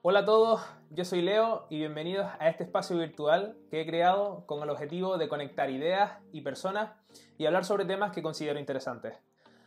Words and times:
Hola 0.00 0.20
a 0.20 0.24
todos, 0.24 0.60
yo 0.90 1.04
soy 1.04 1.22
Leo 1.22 1.66
y 1.70 1.78
bienvenidos 1.78 2.30
a 2.38 2.48
este 2.48 2.62
espacio 2.62 2.96
virtual 2.96 3.56
que 3.68 3.80
he 3.80 3.86
creado 3.86 4.46
con 4.46 4.62
el 4.62 4.70
objetivo 4.70 5.18
de 5.18 5.28
conectar 5.28 5.70
ideas 5.70 6.20
y 6.30 6.42
personas 6.42 6.92
y 7.36 7.46
hablar 7.46 7.64
sobre 7.64 7.84
temas 7.84 8.12
que 8.12 8.22
considero 8.22 8.60
interesantes. 8.60 9.18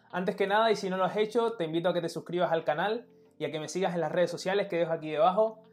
Antes 0.09 0.38
que 0.38 0.47
nada, 0.47 0.71
y 0.71 0.78
si 0.78 0.89
no 0.89 0.96
lo 0.96 1.04
has 1.04 1.17
hecho, 1.17 1.57
te 1.57 1.65
invito 1.65 1.89
a 1.89 1.94
que 1.94 1.99
te 1.99 2.07
suscribas 2.07 2.54
al 2.54 2.63
canal 2.63 3.09
y 3.38 3.44
a 3.44 3.52
que 3.52 3.59
me 3.59 3.67
sigas 3.67 3.94
en 3.94 3.99
las 3.99 4.12
redes 4.13 4.31
sociales 4.31 4.70
que 4.70 4.78
dejo 4.78 4.94
aquí 4.94 5.12
debajo 5.12 5.65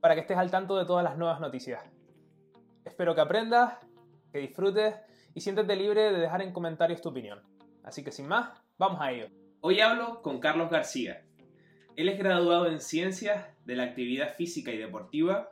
para 0.00 0.14
que 0.14 0.22
estés 0.22 0.38
al 0.38 0.50
tanto 0.50 0.78
de 0.78 0.86
todas 0.86 1.04
las 1.04 1.18
nuevas 1.18 1.38
noticias. 1.38 1.84
Espero 2.86 3.14
que 3.14 3.20
aprendas, 3.20 3.74
que 4.32 4.38
disfrutes 4.38 4.96
y 5.34 5.42
siéntete 5.42 5.76
libre 5.76 6.10
de 6.10 6.18
dejar 6.18 6.40
en 6.40 6.54
comentarios 6.54 7.02
tu 7.02 7.10
opinión. 7.10 7.42
Así 7.84 8.02
que 8.02 8.12
sin 8.12 8.28
más, 8.28 8.48
vamos 8.78 8.98
a 8.98 9.12
ello. 9.12 9.28
Hoy 9.60 9.82
hablo 9.82 10.22
con 10.22 10.40
Carlos 10.40 10.70
García. 10.70 11.25
Él 11.96 12.10
es 12.10 12.18
graduado 12.18 12.70
en 12.70 12.80
Ciencias 12.80 13.46
de 13.64 13.74
la 13.74 13.84
Actividad 13.84 14.34
Física 14.34 14.70
y 14.70 14.76
Deportiva 14.76 15.50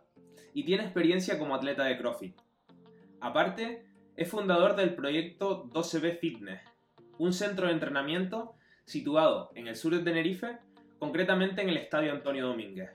y 0.52 0.64
tiene 0.64 0.84
experiencia 0.84 1.38
como 1.38 1.54
atleta 1.54 1.84
de 1.84 1.96
CrossFit. 1.96 2.36
Aparte, 3.20 3.86
es 4.16 4.28
fundador 4.28 4.76
del 4.76 4.94
proyecto 4.94 5.64
12B 5.70 6.18
Fitness, 6.18 6.60
un 7.16 7.32
centro 7.32 7.66
de 7.66 7.72
entrenamiento 7.72 8.54
situado 8.84 9.52
en 9.54 9.68
el 9.68 9.76
sur 9.76 9.96
de 9.96 10.04
Tenerife, 10.04 10.58
concretamente 10.98 11.62
en 11.62 11.70
el 11.70 11.78
Estadio 11.78 12.12
Antonio 12.12 12.46
Domínguez. 12.46 12.90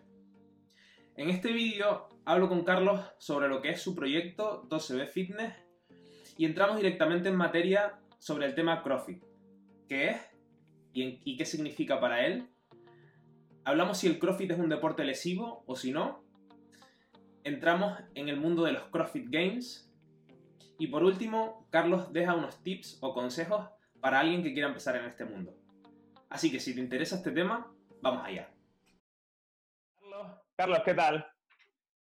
En 1.16 1.29
este 1.29 1.52
vídeo 1.52 2.07
hablo 2.26 2.48
con 2.49 2.63
Carlos 2.63 3.02
sobre 3.18 3.49
lo 3.49 3.62
que 3.62 3.71
es 3.71 3.81
su 3.81 3.95
proyecto 3.95 4.63
12B 4.70 5.07
Fitness 5.07 5.54
y 6.38 6.45
entramos 6.45 6.77
directamente 6.77 7.29
en 7.29 7.35
materia 7.35 7.99
sobre 8.20 8.45
el 8.45 8.54
tema 8.54 8.84
CrossFit. 8.84 9.23
¿Qué 9.88 10.09
es 10.12 10.18
y, 10.93 11.35
qué 11.35 11.45
significa 11.45 11.99
para 11.99 12.27
él? 12.27 12.48
Hablamos 13.70 14.00
si 14.00 14.08
el 14.08 14.18
CrossFit 14.18 14.50
es 14.50 14.58
un 14.58 14.68
deporte 14.68 15.04
lesivo 15.04 15.64
o 15.68 15.76
si 15.76 15.91
no. 15.91 16.23
Entramos 17.44 17.99
en 18.16 18.27
el 18.27 18.35
mundo 18.35 18.63
de 18.63 18.71
los 18.71 18.85
CrossFit 18.85 19.27
Games. 19.30 19.93
Y 20.80 20.88
por 20.88 21.04
último, 21.04 21.68
Carlos 21.70 22.12
deja 22.12 22.34
unos 22.34 22.63
tips 22.63 22.98
o 23.02 23.13
consejos 23.13 23.70
para 24.02 24.21
alguien 24.21 24.41
que 24.41 24.54
quiera 24.54 24.70
empezar 24.70 24.96
en 24.96 25.05
este 25.05 25.24
mundo. 25.24 25.55
Así 26.32 26.52
que 26.52 26.60
si 26.60 26.74
te 26.74 26.82
interesa 26.82 27.18
este 27.18 27.30
tema, 27.30 27.71
vamos 28.02 28.26
allá. 28.26 28.49
Carlos, 30.55 30.80
¿qué 30.84 30.96
tal? 30.96 31.27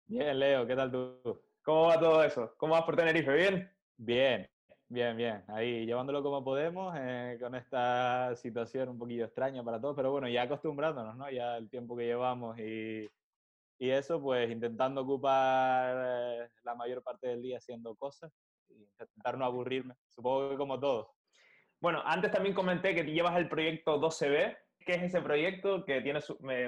Bien, 0.05 0.39
Leo, 0.39 0.67
¿qué 0.67 0.77
tal 0.77 0.93
tú? 0.93 1.41
¿Cómo 1.63 1.87
va 1.87 1.99
todo 1.99 2.23
eso? 2.23 2.55
¿Cómo 2.59 2.75
vas 2.75 2.83
por 2.83 2.95
Tenerife? 2.95 3.33
¿Bien? 3.33 3.73
Bien, 3.97 4.51
bien, 4.95 5.17
bien. 5.17 5.45
Ahí 5.49 5.85
llevándolo 5.85 6.23
como 6.23 6.43
podemos, 6.45 6.95
eh, 6.97 7.37
con 7.41 7.55
esta 7.57 8.35
situación 8.37 8.89
un 8.89 8.99
poquillo 8.99 9.25
extraña 9.25 9.63
para 9.65 9.81
todos, 9.81 9.97
pero 9.97 10.13
bueno, 10.13 10.29
ya 10.29 10.43
acostumbrándonos, 10.43 11.17
¿no? 11.17 11.29
Ya 11.31 11.57
el 11.57 11.69
tiempo 11.69 11.97
que 11.97 12.05
llevamos 12.05 12.57
y, 12.59 13.11
y 13.79 13.91
eso, 13.91 14.23
pues 14.23 14.49
intentando 14.51 15.03
ocupar 15.03 15.97
eh, 15.99 16.49
la 16.63 16.77
mayor 16.77 17.03
parte 17.03 17.27
del 17.27 17.43
día 17.43 17.59
haciendo 17.59 17.97
cosas 17.97 18.33
y 18.69 18.75
intentar 18.75 19.37
no 19.37 19.45
aburrirme, 19.45 19.97
supongo 20.09 20.51
que 20.51 20.57
como 20.57 20.79
todos. 20.79 21.09
Bueno, 21.81 22.01
antes 22.05 22.31
también 22.31 22.55
comenté 22.55 22.95
que 22.95 23.03
llevas 23.03 23.37
el 23.37 23.49
proyecto 23.49 24.01
12B. 24.01 24.57
¿Qué 24.87 24.93
es 24.93 25.03
ese 25.03 25.21
proyecto 25.23 25.85
que 25.85 26.03
tiene 26.03 26.21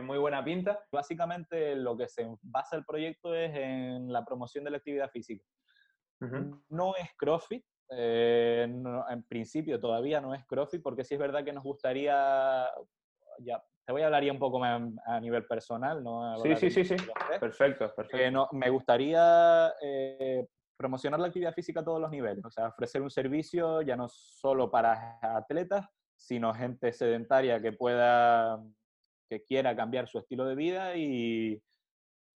muy 0.02 0.18
buena 0.18 0.44
pinta? 0.44 0.84
Básicamente 0.90 1.76
lo 1.76 1.96
que 1.96 2.08
se 2.08 2.26
basa 2.42 2.76
el 2.76 2.84
proyecto 2.84 3.34
es 3.34 3.54
en 3.54 4.12
la 4.12 4.24
promoción 4.24 4.64
de 4.64 4.70
la 4.72 4.78
actividad 4.78 5.10
física. 5.10 5.44
No 6.68 6.96
es 6.96 7.08
CrossFit, 7.16 7.64
eh, 7.90 8.62
en 8.62 9.22
principio 9.24 9.80
todavía 9.80 10.20
no 10.20 10.34
es 10.34 10.44
CrossFit, 10.46 10.82
porque 10.82 11.04
sí 11.04 11.14
es 11.14 11.20
verdad 11.20 11.44
que 11.44 11.52
nos 11.52 11.64
gustaría, 11.64 12.68
ya, 13.38 13.62
te 13.84 13.92
voy 13.92 14.02
a 14.02 14.06
hablar 14.06 14.24
ya 14.24 14.32
un 14.32 14.38
poco 14.38 14.58
más 14.58 14.82
a 15.06 15.20
nivel 15.20 15.46
personal, 15.46 16.02
¿no? 16.02 16.36
Sí, 16.38 16.56
sí, 16.56 16.70
sí, 16.70 16.84
sí, 16.84 16.96
perfecto, 17.38 17.92
perfecto. 17.94 18.16
Eh, 18.16 18.30
no, 18.30 18.48
me 18.52 18.68
gustaría 18.70 19.72
eh, 19.80 20.46
promocionar 20.76 21.20
la 21.20 21.28
actividad 21.28 21.54
física 21.54 21.80
a 21.80 21.84
todos 21.84 22.00
los 22.00 22.10
niveles, 22.10 22.44
o 22.44 22.50
sea, 22.50 22.68
ofrecer 22.68 23.02
un 23.02 23.10
servicio 23.10 23.82
ya 23.82 23.96
no 23.96 24.08
solo 24.08 24.70
para 24.70 25.18
atletas, 25.22 25.86
sino 26.16 26.52
gente 26.52 26.92
sedentaria 26.92 27.60
que 27.60 27.72
pueda, 27.72 28.60
que 29.28 29.44
quiera 29.44 29.76
cambiar 29.76 30.08
su 30.08 30.18
estilo 30.18 30.46
de 30.46 30.54
vida 30.56 30.96
y 30.96 31.62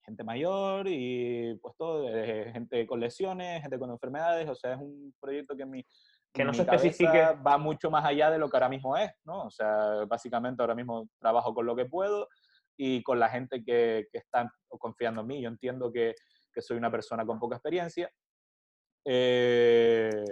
gente 0.05 0.25
mayor 0.25 0.87
y 0.89 1.55
pues 1.61 1.77
todo, 1.77 2.09
gente 2.09 2.87
con 2.87 3.01
lesiones, 3.01 3.63
gente 3.63 3.79
con 3.79 3.91
enfermedades, 3.91 4.49
o 4.49 4.55
sea, 4.55 4.75
es 4.75 4.79
un 4.79 5.15
proyecto 5.21 5.57
que 5.57 5.67
mi, 5.67 5.85
que 6.33 6.45
no 6.45 6.55
se 6.55 6.63
especifique 6.63 7.37
va 7.47 7.59
mucho 7.59 7.91
más 7.91 8.05
allá 8.05 8.31
de 8.31 8.39
lo 8.39 8.49
que 8.49 8.57
ahora 8.57 8.69
mismo 8.69 8.97
es, 8.97 9.11
¿no? 9.25 9.45
O 9.45 9.51
sea, 9.51 10.05
básicamente 10.07 10.63
ahora 10.63 10.75
mismo 10.75 11.09
trabajo 11.19 11.55
con 11.55 11.67
lo 11.67 11.77
que 11.77 11.87
puedo 11.87 12.29
y 12.77 13.03
con 13.03 13.19
la 13.19 13.29
gente 13.29 13.63
que, 13.65 14.07
que 14.11 14.19
está 14.19 14.51
confiando 14.69 15.21
en 15.21 15.27
mí. 15.27 15.43
Yo 15.43 15.49
entiendo 15.49 15.93
que, 15.93 16.15
que 16.53 16.63
soy 16.63 16.77
una 16.77 16.91
persona 16.91 17.27
con 17.27 17.39
poca 17.39 17.57
experiencia 17.57 18.11
eh, 19.05 20.25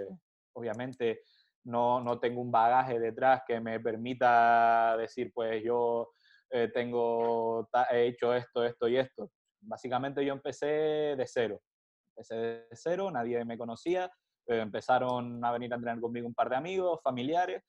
obviamente 0.53 1.21
no, 1.63 2.01
no, 2.01 2.19
tengo 2.19 2.41
un 2.41 2.51
bagaje 2.51 2.99
detrás 2.99 3.41
que 3.47 3.59
me 3.59 3.79
permita 3.79 4.95
decir, 4.97 5.31
pues 5.33 5.63
yo 5.63 6.11
eh, 6.49 6.69
tengo, 6.73 7.67
he 7.91 8.07
hecho 8.07 8.33
esto, 8.33 8.63
esto 8.63 8.87
y 8.87 8.97
esto. 8.97 9.31
Básicamente 9.61 10.25
yo 10.25 10.33
empecé 10.33 10.65
de 11.15 11.25
cero. 11.27 11.61
Empecé 12.15 12.35
de 12.35 12.67
cero, 12.73 13.11
nadie 13.11 13.43
me 13.45 13.57
conocía. 13.57 14.11
Eh, 14.49 14.59
empezaron 14.59 15.43
a 15.45 15.51
venir 15.51 15.71
a 15.71 15.75
entrenar 15.75 16.01
conmigo 16.01 16.27
un 16.27 16.33
par 16.33 16.49
de 16.49 16.55
amigos, 16.55 16.99
familiares, 17.03 17.63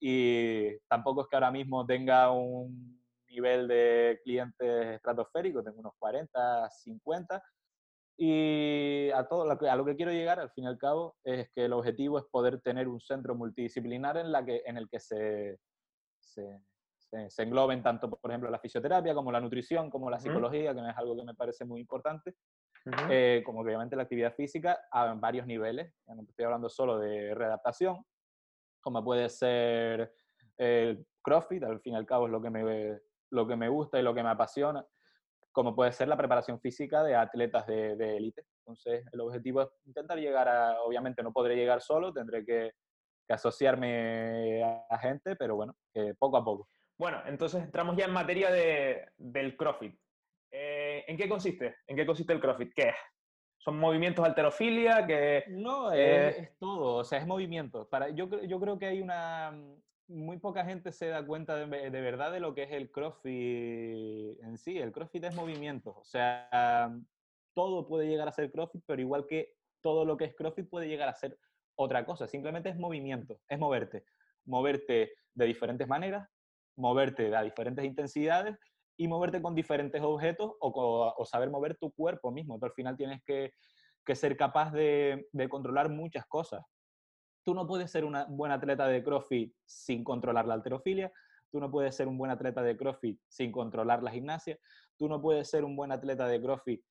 y 0.00 0.78
tampoco 0.88 1.22
es 1.22 1.28
que 1.28 1.36
ahora 1.36 1.50
mismo 1.50 1.84
tenga 1.84 2.30
un 2.30 3.02
nivel 3.28 3.68
de 3.68 4.20
clientes 4.24 4.94
estratosférico, 4.94 5.62
tengo 5.62 5.80
unos 5.80 5.92
40, 5.98 6.70
50, 6.70 7.42
y 8.16 9.10
a, 9.10 9.26
todo 9.28 9.46
lo 9.46 9.84
que, 9.84 9.96
quiero 9.96 10.10
llegar, 10.10 10.40
al 10.40 10.50
fin 10.52 10.64
y 10.64 10.66
al 10.68 10.78
cabo, 10.78 11.16
es 11.22 11.50
que 11.54 11.66
el 11.66 11.72
objetivo 11.72 12.18
es 12.18 12.24
poder 12.30 12.60
tener 12.60 12.88
un 12.88 13.00
centro 13.00 13.34
multidisciplinar 13.34 14.16
en, 14.16 14.32
la 14.32 14.44
que, 14.44 14.62
en 14.64 14.76
el 14.76 14.88
que 14.88 15.00
se, 15.00 15.58
se, 17.28 17.42
engloben 17.42 17.82
tanto, 17.82 18.10
por 18.10 18.30
ejemplo, 18.30 18.50
la 18.50 18.58
fisioterapia, 18.58 19.14
como 19.14 19.30
la 19.30 19.40
nutrición, 19.40 19.90
como 19.90 20.10
la 20.10 20.18
psicología, 20.18 20.74
que 20.74 20.80
es 20.80 20.96
algo 20.96 21.16
que 21.16 21.24
me 21.24 21.34
parece 21.34 21.64
muy 21.64 21.80
importante, 21.80 22.34
eh, 23.10 23.42
como 23.44 23.60
obviamente 23.60 23.96
la 23.96 24.02
actividad 24.02 24.34
física 24.34 24.80
a 24.90 25.12
varios 25.14 25.46
niveles. 25.46 25.92
Ya 26.06 26.14
no 26.14 26.22
estoy 26.22 26.44
hablando 26.44 26.68
solo 26.68 26.98
de 26.98 27.34
readaptación, 27.34 28.04
como 28.80 29.04
puede 29.04 29.28
ser 29.28 30.14
el 30.56 31.06
CrossFit, 31.22 31.62
al 31.64 31.80
fin 31.80 31.94
y 31.94 31.96
al 31.96 32.06
cabo 32.06 32.26
es 32.26 32.32
lo 32.32 32.40
que 32.40 32.50
me, 32.50 32.98
lo 33.30 33.46
que 33.46 33.56
me 33.56 33.68
gusta 33.68 33.98
y 33.98 34.02
lo 34.02 34.14
que 34.14 34.22
me 34.22 34.30
apasiona 34.30 34.84
como 35.52 35.76
puede 35.76 35.92
ser 35.92 36.08
la 36.08 36.16
preparación 36.16 36.58
física 36.58 37.02
de 37.04 37.14
atletas 37.14 37.66
de 37.66 38.16
élite. 38.16 38.46
Entonces, 38.60 39.04
el 39.12 39.20
objetivo 39.20 39.62
es 39.62 39.68
intentar 39.84 40.18
llegar 40.18 40.48
a, 40.48 40.80
obviamente 40.82 41.22
no 41.22 41.32
podré 41.32 41.56
llegar 41.56 41.82
solo, 41.82 42.12
tendré 42.12 42.44
que, 42.44 42.72
asociarme 43.28 44.62
a, 44.62 44.98
gente, 44.98 45.36
pero 45.36 45.56
bueno, 45.56 45.74
poco 46.18 46.36
a 46.36 46.44
poco. 46.44 46.68
Bueno, 46.98 47.22
entonces 47.26 47.62
entramos 47.62 47.96
ya 47.96 48.04
en 48.04 48.12
materia 48.12 48.50
de, 48.50 49.08
del 49.16 49.56
CrossFit. 49.56 49.98
Eh, 50.50 51.04
¿En 51.08 51.16
qué 51.16 51.28
consiste? 51.28 51.76
¿En 51.86 51.96
qué 51.96 52.06
consiste 52.06 52.32
el 52.32 52.40
CrossFit? 52.40 52.72
¿Qué 52.74 52.88
es? 52.90 52.96
¿Son 53.58 53.78
movimientos 53.78 54.24
alterofilia? 54.24 55.06
Que, 55.06 55.44
no, 55.48 55.92
es, 55.92 56.36
es, 56.36 56.58
todo, 56.58 56.96
o 56.96 57.04
sea, 57.04 57.18
es 57.18 57.26
movimiento. 57.26 57.88
Para, 57.88 58.10
yo, 58.10 58.28
yo 58.42 58.60
creo 58.60 58.78
que 58.78 58.86
hay 58.86 59.00
una, 59.00 59.52
muy 60.12 60.38
poca 60.38 60.64
gente 60.64 60.92
se 60.92 61.08
da 61.08 61.24
cuenta 61.24 61.56
de, 61.56 61.90
verdad 61.90 62.32
de 62.32 62.40
lo 62.40 62.54
que 62.54 62.64
es 62.64 62.72
el 62.72 62.90
CrossFit 62.90 64.40
en 64.42 64.58
sí. 64.58 64.78
El 64.78 64.92
CrossFit 64.92 65.24
es 65.24 65.34
movimiento. 65.34 65.96
O 65.98 66.04
sea, 66.04 66.92
todo 67.54 67.86
puede 67.86 68.08
llegar 68.08 68.28
a 68.28 68.32
ser 68.32 68.50
CrossFit, 68.50 68.82
pero 68.86 69.00
igual 69.00 69.26
que 69.26 69.54
todo 69.80 70.04
lo 70.04 70.16
que 70.16 70.26
es 70.26 70.34
CrossFit 70.34 70.68
puede 70.68 70.88
llegar 70.88 71.08
a 71.08 71.14
ser 71.14 71.38
otra 71.74 72.04
cosa. 72.04 72.26
Simplemente 72.26 72.68
es 72.68 72.76
movimiento, 72.76 73.40
es 73.48 73.58
moverte. 73.58 74.04
Moverte 74.44 75.12
de 75.34 75.46
diferentes 75.46 75.88
maneras, 75.88 76.28
moverte 76.76 77.34
a 77.34 77.42
diferentes 77.42 77.84
intensidades 77.84 78.56
y 78.96 79.08
moverte 79.08 79.40
con 79.40 79.54
diferentes 79.54 80.02
objetos 80.02 80.52
o, 80.60 81.24
saber 81.24 81.50
mover 81.50 81.76
tu 81.76 81.92
cuerpo 81.92 82.30
mismo. 82.30 82.58
Tú 82.58 82.66
al 82.66 82.72
final 82.72 82.96
tienes 82.96 83.22
que, 83.24 83.52
ser 84.14 84.36
capaz 84.36 84.72
de, 84.72 85.28
de 85.32 85.48
controlar 85.48 85.88
muchas 85.88 86.26
cosas 86.26 86.62
tú 87.44 87.54
no 87.54 87.66
puedes 87.66 87.90
ser 87.90 88.04
un 88.04 88.16
buen 88.28 88.52
atleta 88.52 88.86
de 88.86 89.02
CrossFit 89.02 89.54
sin 89.64 90.04
controlar 90.04 90.46
la 90.46 90.54
alterofilia, 90.54 91.12
tú 91.50 91.60
no 91.60 91.70
puedes 91.70 91.94
ser 91.94 92.08
un 92.08 92.16
buen 92.16 92.30
atleta 92.30 92.62
de 92.62 92.76
CrossFit 92.76 93.20
sin 93.28 93.52
controlar 93.52 94.02
la 94.02 94.10
gimnasia, 94.10 94.58
tú 94.96 95.08
no 95.08 95.20
puedes 95.20 95.48
ser 95.48 95.64
un 95.64 95.76
buen 95.76 95.92
atleta 95.92 96.26
de 96.26 96.40
CrossFit 96.40 96.82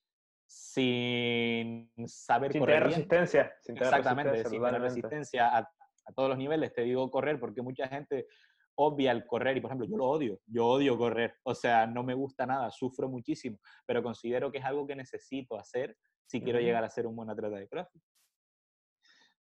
sin 0.47 1.89
saber 2.05 2.51
sin 2.51 2.65
Tener 2.65 2.83
resistencia. 2.83 3.53
Sin 3.61 3.77
Exactamente, 3.77 4.43
sin 4.45 4.61
tener 4.61 4.81
resistencia 4.81 5.57
a, 5.57 5.69
todos 6.13 6.29
los 6.29 6.37
niveles. 6.37 6.73
Te 6.73 6.81
digo 6.81 7.09
correr 7.09 7.39
porque 7.39 7.61
mucha 7.61 7.87
gente 7.87 8.27
obvia 8.75 9.11
el 9.11 9.25
correr 9.25 9.57
y, 9.57 9.61
por 9.61 9.69
ejemplo, 9.69 9.87
yo 9.87 9.97
lo 9.97 10.07
odio, 10.07 10.39
yo 10.45 10.67
odio 10.67 10.97
correr, 10.97 11.35
o 11.43 11.53
sea, 11.53 11.85
no 11.87 12.03
me 12.03 12.13
gusta 12.13 12.45
nada, 12.45 12.71
sufro 12.71 13.09
muchísimo, 13.09 13.59
pero 13.85 14.01
considero 14.01 14.51
que 14.51 14.59
es 14.59 14.65
algo 14.65 14.87
que 14.87 14.95
necesito 14.95 15.57
hacer 15.57 15.97
si 16.25 16.41
quiero 16.41 16.59
llegar 16.59 16.83
a 16.83 16.89
ser 16.89 17.07
un 17.07 17.15
buen 17.15 17.29
atleta 17.29 17.57
de 17.57 17.67
CrossFit. 17.67 18.01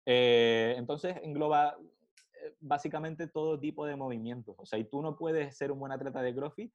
Eh, 0.07 0.75
entonces 0.77 1.17
engloba 1.23 1.77
eh, 1.79 2.57
básicamente 2.59 3.29
todo 3.29 3.61
tipo 3.61 3.87
de 3.87 3.97
movimientos. 3.97 4.57
O 4.59 4.67
sea, 4.67 4.79
y 4.79 4.85
tú 4.85 5.03
no 5.03 5.17
puedes 5.17 5.57
ser 5.57 5.71
un 5.71 5.79
buen 5.79 5.93
atleta 5.93 6.21
de 6.23 6.35
CrossFit 6.35 6.73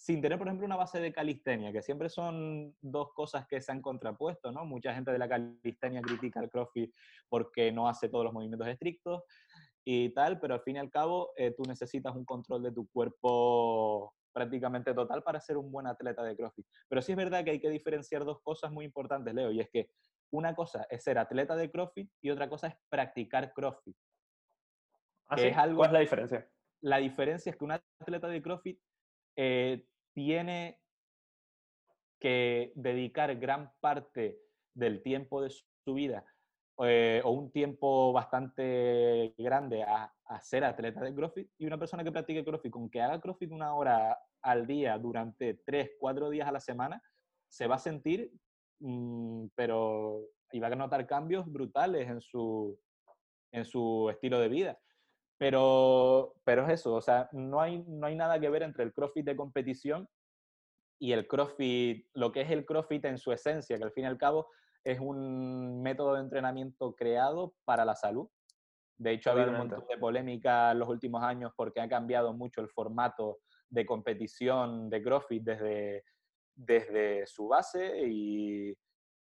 sin 0.00 0.22
tener, 0.22 0.38
por 0.38 0.46
ejemplo, 0.46 0.64
una 0.64 0.76
base 0.76 0.98
de 0.98 1.12
calistenia, 1.12 1.72
que 1.72 1.82
siempre 1.82 2.08
son 2.08 2.74
dos 2.80 3.12
cosas 3.12 3.46
que 3.46 3.60
se 3.60 3.70
han 3.70 3.82
contrapuesto, 3.82 4.50
¿no? 4.50 4.64
Mucha 4.64 4.94
gente 4.94 5.12
de 5.12 5.18
la 5.18 5.28
calistenia 5.28 6.00
critica 6.00 6.40
al 6.40 6.48
CrossFit 6.48 6.94
porque 7.28 7.70
no 7.70 7.86
hace 7.86 8.08
todos 8.08 8.24
los 8.24 8.32
movimientos 8.32 8.66
estrictos 8.66 9.24
y 9.84 10.10
tal, 10.10 10.38
pero 10.40 10.54
al 10.54 10.62
fin 10.62 10.76
y 10.76 10.78
al 10.78 10.90
cabo 10.90 11.32
eh, 11.36 11.52
tú 11.56 11.62
necesitas 11.66 12.14
un 12.14 12.24
control 12.24 12.62
de 12.62 12.72
tu 12.72 12.88
cuerpo 12.88 14.14
prácticamente 14.32 14.94
total 14.94 15.22
para 15.22 15.40
ser 15.40 15.56
un 15.56 15.72
buen 15.72 15.86
atleta 15.86 16.22
de 16.22 16.36
CrossFit. 16.36 16.66
Pero 16.88 17.02
sí 17.02 17.12
es 17.12 17.18
verdad 17.18 17.44
que 17.44 17.50
hay 17.50 17.60
que 17.60 17.70
diferenciar 17.70 18.24
dos 18.24 18.40
cosas 18.42 18.70
muy 18.70 18.84
importantes, 18.84 19.34
Leo, 19.34 19.50
y 19.50 19.60
es 19.60 19.68
que 19.70 19.90
una 20.32 20.54
cosa 20.54 20.86
es 20.90 21.02
ser 21.02 21.18
atleta 21.18 21.56
de 21.56 21.70
CrossFit 21.70 22.10
y 22.20 22.30
otra 22.30 22.48
cosa 22.48 22.68
es 22.68 22.74
practicar 22.88 23.52
CrossFit. 23.52 23.96
¿Ah, 25.28 25.36
es 25.36 25.56
algo, 25.56 25.78
¿Cuál 25.78 25.88
es 25.88 25.92
la 25.92 26.00
diferencia? 26.00 26.50
La 26.82 26.96
diferencia 26.98 27.50
es 27.50 27.56
que 27.56 27.64
un 27.64 27.72
atleta 27.72 28.28
de 28.28 28.42
CrossFit 28.42 28.80
eh, 29.36 29.86
tiene 30.12 30.80
que 32.20 32.72
dedicar 32.74 33.34
gran 33.36 33.72
parte 33.80 34.40
del 34.74 35.02
tiempo 35.02 35.42
de 35.42 35.50
su 35.50 35.94
vida 35.94 36.24
eh, 36.82 37.20
o 37.24 37.30
un 37.30 37.50
tiempo 37.50 38.12
bastante 38.12 39.34
grande 39.36 39.82
a, 39.82 40.12
ser 40.42 40.64
atleta 40.64 41.00
de 41.02 41.12
CrossFit 41.12 41.50
y 41.58 41.66
una 41.66 41.76
persona 41.76 42.04
que 42.04 42.12
practique 42.12 42.44
CrossFit, 42.44 42.70
con 42.70 42.88
que 42.88 43.02
haga 43.02 43.20
CrossFit 43.20 43.50
una 43.50 43.74
hora 43.74 44.16
al 44.42 44.64
día 44.64 44.96
durante 44.96 45.54
tres, 45.54 45.90
cuatro 45.98 46.30
días 46.30 46.46
a 46.48 46.52
la 46.52 46.60
semana, 46.60 47.02
se 47.48 47.66
va 47.66 47.74
a 47.74 47.78
sentir, 47.78 48.32
mm, 48.78 49.46
pero 49.56 50.22
y 50.52 50.60
va 50.60 50.68
a 50.68 50.74
notar 50.74 51.06
cambios 51.06 51.50
brutales 51.50 52.08
en 52.08 52.20
su, 52.20 52.78
en 53.52 53.64
su 53.64 54.08
estilo 54.10 54.38
de 54.38 54.48
vida. 54.48 54.78
Pero, 55.36 56.34
pero 56.44 56.66
es 56.66 56.74
eso, 56.74 56.94
o 56.94 57.00
sea, 57.00 57.28
no 57.32 57.60
hay, 57.60 57.82
no 57.86 58.06
hay 58.06 58.14
nada 58.14 58.38
que 58.38 58.50
ver 58.50 58.62
entre 58.62 58.84
el 58.84 58.92
CrossFit 58.92 59.24
de 59.24 59.36
competición 59.36 60.08
y 60.98 61.12
el 61.12 61.26
CrossFit, 61.26 62.06
lo 62.12 62.30
que 62.30 62.42
es 62.42 62.50
el 62.50 62.66
CrossFit 62.66 63.04
en 63.06 63.18
su 63.18 63.32
esencia, 63.32 63.78
que 63.78 63.84
al 63.84 63.92
fin 63.92 64.04
y 64.04 64.06
al 64.06 64.18
cabo 64.18 64.48
es 64.84 64.98
un 65.00 65.82
método 65.82 66.14
de 66.14 66.20
entrenamiento 66.20 66.94
creado 66.94 67.54
para 67.64 67.84
la 67.84 67.94
salud. 67.94 68.28
De 68.98 69.12
hecho, 69.12 69.30
ha 69.30 69.32
habido 69.32 69.50
un 69.50 69.58
montón 69.58 69.86
de 69.88 69.98
polémica 69.98 70.72
en 70.72 70.78
los 70.78 70.88
últimos 70.88 71.22
años 71.22 71.52
porque 71.56 71.80
ha 71.80 71.88
cambiado 71.88 72.34
mucho 72.34 72.60
el 72.60 72.68
formato 72.68 73.38
de 73.68 73.86
competición 73.86 74.90
de 74.90 75.02
CrossFit 75.02 75.42
desde, 75.42 76.04
desde 76.54 77.26
su 77.26 77.48
base 77.48 78.02
y, 78.06 78.76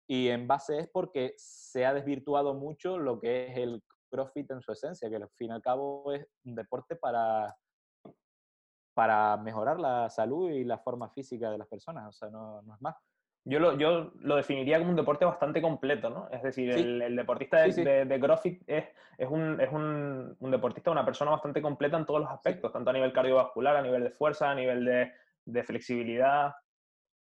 y 0.07 0.27
en 0.27 0.47
base 0.47 0.79
es 0.79 0.89
porque 0.89 1.33
se 1.38 1.85
ha 1.85 1.94
desvirtuado 1.94 2.53
mucho 2.53 3.00
lo 3.00 3.19
que 3.19 3.47
es 3.47 3.57
el 3.57 3.81
CrossFit 4.11 4.51
en 4.51 4.61
su 4.61 4.71
esencia, 4.71 5.09
que 5.09 5.15
al 5.15 5.29
fin 5.29 5.50
y 5.50 5.53
al 5.53 5.61
cabo 5.61 6.13
es 6.13 6.27
un 6.45 6.53
deporte 6.53 6.95
para, 6.95 7.55
para 8.94 9.38
mejorar 9.38 9.79
la 9.79 10.09
salud 10.09 10.51
y 10.51 10.63
la 10.63 10.77
forma 10.77 11.09
física 11.09 11.50
de 11.50 11.57
las 11.57 11.67
personas, 11.67 12.09
o 12.09 12.11
sea, 12.11 12.29
no, 12.29 12.61
no 12.61 12.75
es 12.75 12.81
más. 12.81 12.95
Yo 13.45 13.60
lo, 13.60 13.78
yo 13.78 14.12
lo 14.22 14.38
definiría 14.38 14.78
como 14.78 14.92
un 14.92 14.95
deporte 14.95 15.25
bastante 15.25 15.62
completo, 15.62 16.10
¿no? 16.10 16.30
Es 16.31 16.42
decir, 16.44 16.69
el, 16.69 17.16
deportista 17.16 17.62
de, 17.62 18.06
de, 18.06 18.19
CrossFit 18.19 18.63
es, 18.68 18.86
es, 19.18 19.30
un, 19.30 19.60
es 19.60 19.69
un, 19.69 20.38
un, 20.40 20.51
deportista, 20.51 20.92
una 20.92 21.04
persona 21.04 21.31
bastante 21.31 21.62
completa 21.62 21.98
en 21.98 22.06
todos 22.06 22.22
los 22.22 22.30
aspectos, 22.30 22.72
tanto 22.72 22.90
a 22.90 22.94
nivel 22.94 23.12
cardiovascular, 23.12 23.75
a 23.75 23.81
nivel 23.81 24.04
de 24.04 24.12
fuerza, 24.12 24.50
a 24.50 24.56
nivel 24.56 24.86
de, 24.86 25.12
de 25.44 25.63
flexibilidad. 25.63 26.54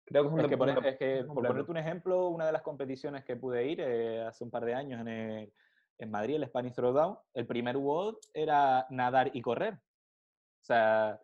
Creo 0.05 0.25
que 0.25 0.29
es 0.29 0.35
un 0.35 0.51
deporte. 0.51 0.75
por, 0.75 0.87
es 0.87 0.99
que, 0.99 1.25
por 1.27 1.47
ponerte 1.47 1.71
un 1.71 1.79
ejemplo, 1.79 2.29
una 2.29 2.45
de 2.45 2.53
las 2.53 2.63
competiciones 2.63 3.25
que 3.25 3.37
pude 3.37 3.67
ir 3.67 3.81
eh, 3.81 4.21
hace 4.27 4.45
un 4.45 4.51
par 4.51 4.67
de 4.67 4.75
años 4.75 5.01
en, 5.07 5.51
en 5.99 6.11
Madrid, 6.11 6.37
el 6.37 6.47
Spanish 6.47 6.75
Throwdown, 6.75 7.17
el 7.33 7.47
primer 7.47 7.79
WOD 7.79 8.17
era 8.35 8.87
nadar 8.91 9.31
y 9.33 9.41
correr. 9.41 9.75
O 9.75 10.67
sea, 10.67 11.19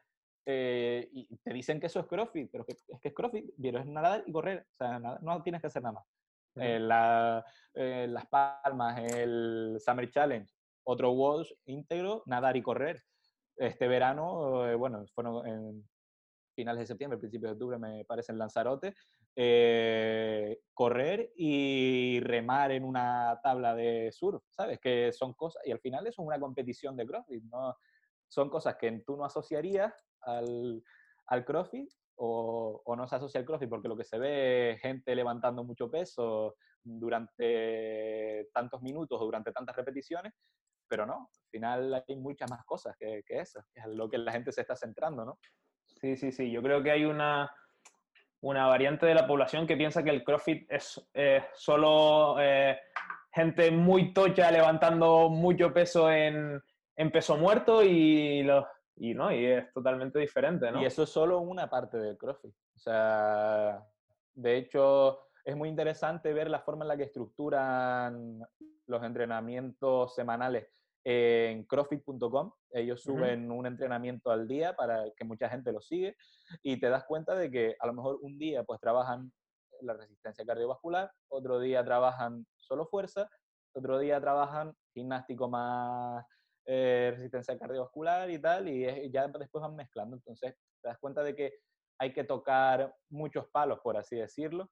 eh, 0.53 1.09
y 1.13 1.37
te 1.37 1.53
dicen 1.53 1.79
que 1.79 1.87
eso 1.87 2.01
es 2.01 2.07
CrossFit, 2.07 2.51
pero 2.51 2.65
es 2.67 2.85
que 3.01 3.09
es 3.09 3.15
CrossFit, 3.15 3.53
pero 3.61 3.79
es 3.79 3.87
nadar 3.87 4.25
y 4.27 4.33
correr, 4.33 4.67
o 4.73 4.77
sea, 4.77 4.99
no 4.99 5.43
tienes 5.43 5.61
que 5.61 5.69
hacer 5.69 5.83
nada 5.83 5.95
más. 5.95 6.05
Eh, 6.57 6.81
la, 6.81 7.45
eh, 7.75 8.07
las 8.09 8.27
Palmas, 8.27 8.99
el 9.13 9.77
Summer 9.79 10.11
Challenge, 10.11 10.53
otro 10.85 11.13
WOS 11.13 11.55
íntegro, 11.67 12.25
nadar 12.27 12.57
y 12.57 12.63
correr. 12.63 13.05
Este 13.57 13.87
verano, 13.87 14.77
bueno, 14.79 15.05
fueron 15.15 15.47
en 15.47 15.89
finales 16.55 16.81
de 16.81 16.87
septiembre, 16.87 17.19
principios 17.19 17.51
de 17.51 17.53
octubre, 17.53 17.79
me 17.79 18.05
parece 18.05 18.33
en 18.33 18.39
Lanzarote, 18.39 18.95
correr 20.75 21.33
y 21.37 22.19
remar 22.21 22.73
en 22.73 22.85
una 22.85 23.39
tabla 23.43 23.75
de 23.75 24.11
surf, 24.11 24.43
¿sabes? 24.51 24.81
Que 24.81 25.13
son 25.13 25.35
cosas, 25.35 25.63
y 25.67 25.71
al 25.71 25.81
final 25.81 26.07
eso 26.07 26.23
es 26.23 26.27
una 26.27 26.41
competición 26.41 26.97
de 26.97 27.07
CrossFit, 27.07 27.45
¿no? 27.45 27.77
Son 28.29 28.49
cosas 28.49 28.77
que 28.77 28.91
tú 29.07 29.17
no 29.17 29.25
asociarías 29.25 29.93
al, 30.23 30.83
al 31.27 31.45
CrossFit 31.45 31.91
o, 32.17 32.83
o, 32.85 32.97
no 32.97 33.09
se 33.09 33.17
asocia 33.17 33.41
al 33.41 33.47
CrossFit 33.47 33.69
porque 33.69 33.89
lo 33.89 33.97
que 33.97 34.05
se 34.05 34.19
ve 34.19 34.73
es 34.73 34.81
gente 34.81 35.15
levantando 35.15 35.65
mucho 35.65 35.91
peso 35.91 36.57
durante 36.83 38.49
tantos 38.53 38.83
minutos 38.83 39.21
o 39.21 39.25
durante 39.25 39.53
tantas 39.53 39.77
repeticiones, 39.77 40.33
pero 40.89 41.07
no, 41.07 41.31
al 41.33 41.51
final 41.51 41.95
hay 41.95 42.17
muchas 42.17 42.51
más 42.51 42.65
cosas 42.65 42.97
que, 42.99 43.23
que 43.27 43.41
eso, 43.41 43.61
es 43.75 43.87
lo 43.87 44.09
que 44.09 44.19
la 44.19 44.33
gente 44.33 44.53
se 44.53 44.63
está 44.63 44.77
centrando, 44.77 45.25
¿no? 45.25 45.39
Sí, 46.01 46.17
sí, 46.17 46.33
sí, 46.33 46.51
yo 46.51 46.63
creo 46.63 46.83
que 46.83 46.91
hay 46.91 47.05
una, 47.05 47.55
una 48.41 48.67
variante 48.67 49.07
de 49.07 49.15
la 49.15 49.27
población 49.27 49.67
que 49.67 49.77
piensa 49.77 50.03
que 50.03 50.11
el 50.11 50.25
CrossFit 50.25 50.71
es 50.71 51.01
solo 51.55 52.37
eh, 52.41 52.79
gente 53.33 53.71
muy 53.71 54.13
tocha 54.13 54.51
levantando 54.51 55.29
mucho 55.29 55.73
peso 55.73 56.11
en, 56.11 56.61
en 56.97 57.11
peso 57.11 57.37
muerto 57.37 57.83
y 57.83 58.43
los 58.43 58.65
y 58.97 59.15
no, 59.15 59.33
y 59.33 59.47
es 59.47 59.73
totalmente 59.73 60.19
diferente, 60.19 60.71
¿no? 60.71 60.83
Y 60.83 60.85
eso 60.85 61.05
es 61.05 61.09
solo 61.11 61.41
una 61.41 61.69
parte 61.69 61.99
del 61.99 62.19
CrossFit. 62.19 62.55
O 62.75 62.79
sea, 62.79 63.83
de 64.35 64.57
hecho, 64.57 65.21
es 65.45 65.57
muy 65.57 65.69
interesante 65.69 66.33
ver 66.33 66.51
la 66.51 66.61
forma 66.61 66.85
en 66.85 66.89
la 66.89 66.97
que 66.97 67.05
estructuran 67.05 68.41
los 68.87 69.03
entrenamientos 69.03 70.15
semanales 70.15 70.69
en 71.05 71.65
crossfit.com. 71.65 72.53
Ellos 72.73 73.03
suben 73.03 73.51
un 73.51 73.67
entrenamiento 73.67 74.31
al 74.31 74.47
día 74.47 74.75
para 74.77 75.05
que 75.17 75.25
mucha 75.25 75.49
gente 75.49 75.73
lo 75.73 75.81
sigue 75.81 76.17
y 76.63 76.79
te 76.79 76.89
das 76.89 77.05
cuenta 77.05 77.35
de 77.35 77.51
que 77.51 77.77
a 77.81 77.87
lo 77.87 77.95
mejor 77.95 78.19
un 78.23 78.39
día 78.39 78.65
pues 78.65 78.81
trabajan 78.81 79.33
la 79.81 79.95
resistencia 79.95 80.45
cardiovascular, 80.45 81.11
otro 81.29 81.59
día 81.59 81.83
trabajan 81.85 82.47
solo 82.59 82.87
fuerza, 82.87 83.31
otro 83.73 83.99
día 83.99 84.21
trabajan 84.21 84.75
gimnástico 84.93 85.49
más 85.49 86.25
eh, 86.73 87.11
resistencia 87.11 87.59
cardiovascular 87.59 88.31
y 88.31 88.39
tal, 88.39 88.69
y 88.69 89.11
ya 89.11 89.27
después 89.27 89.61
van 89.61 89.75
mezclando. 89.75 90.15
Entonces, 90.15 90.55
te 90.81 90.89
das 90.89 90.99
cuenta 90.99 91.21
de 91.25 91.35
que 91.35 91.55
hay 91.99 92.13
que 92.13 92.23
tocar 92.23 92.95
muchos 93.09 93.49
palos, 93.49 93.81
por 93.81 93.97
así 93.97 94.15
decirlo, 94.15 94.71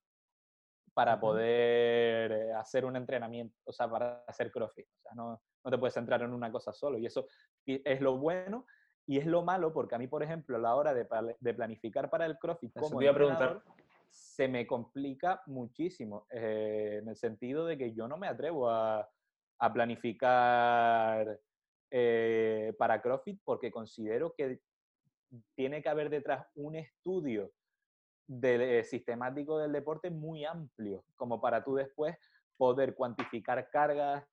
para 0.95 1.19
poder 1.19 2.31
eh, 2.31 2.53
hacer 2.53 2.85
un 2.85 2.95
entrenamiento, 2.95 3.57
o 3.65 3.73
sea, 3.73 3.91
para 3.91 4.23
hacer 4.29 4.53
CrossFit. 4.53 4.87
O 4.87 5.01
sea, 5.03 5.13
no, 5.17 5.43
no 5.65 5.71
te 5.73 5.77
puedes 5.77 5.95
centrar 5.95 6.23
en 6.23 6.33
una 6.33 6.53
cosa 6.53 6.73
solo. 6.73 6.99
Y 6.99 7.07
eso 7.07 7.27
es 7.67 8.01
lo 8.01 8.17
bueno 8.17 8.65
y 9.05 9.19
es 9.19 9.27
lo 9.27 9.43
malo, 9.43 9.73
porque 9.73 9.97
a 9.97 9.99
mí, 9.99 10.07
por 10.07 10.23
ejemplo, 10.23 10.57
a 10.57 10.61
la 10.61 10.77
hora 10.77 10.95
de, 10.95 11.05
de 11.41 11.55
planificar 11.55 12.09
para 12.11 12.27
el 12.27 12.39
CrossFit, 12.39 12.79
como 12.79 13.01
a 13.01 13.13
preguntar. 13.13 13.61
se 14.09 14.47
me 14.47 14.69
complica 14.69 15.43
muchísimo, 15.47 16.29
eh, 16.31 17.01
en 17.03 17.09
el 17.09 17.17
sentido 17.17 17.67
de 17.67 17.77
que 17.77 17.93
yo 17.93 18.07
no 18.07 18.17
me 18.19 18.29
atrevo 18.29 18.71
a, 18.71 19.09
a 19.59 19.73
planificar 19.73 21.41
eh, 21.91 22.75
para 22.79 23.01
CrossFit 23.01 23.41
porque 23.45 23.71
considero 23.71 24.35
que 24.37 24.61
tiene 25.55 25.83
que 25.83 25.89
haber 25.89 26.11
detrás 26.11 26.47
un 26.55 26.77
estudio 26.77 27.51
de, 28.27 28.85
sistemático 28.85 29.59
del 29.59 29.73
deporte 29.73 30.11
muy 30.11 30.45
amplio, 30.45 31.05
como 31.17 31.41
para 31.41 31.65
tú 31.65 31.75
después 31.75 32.17
poder 32.57 32.95
cuantificar 32.95 33.71
cargas, 33.71 34.25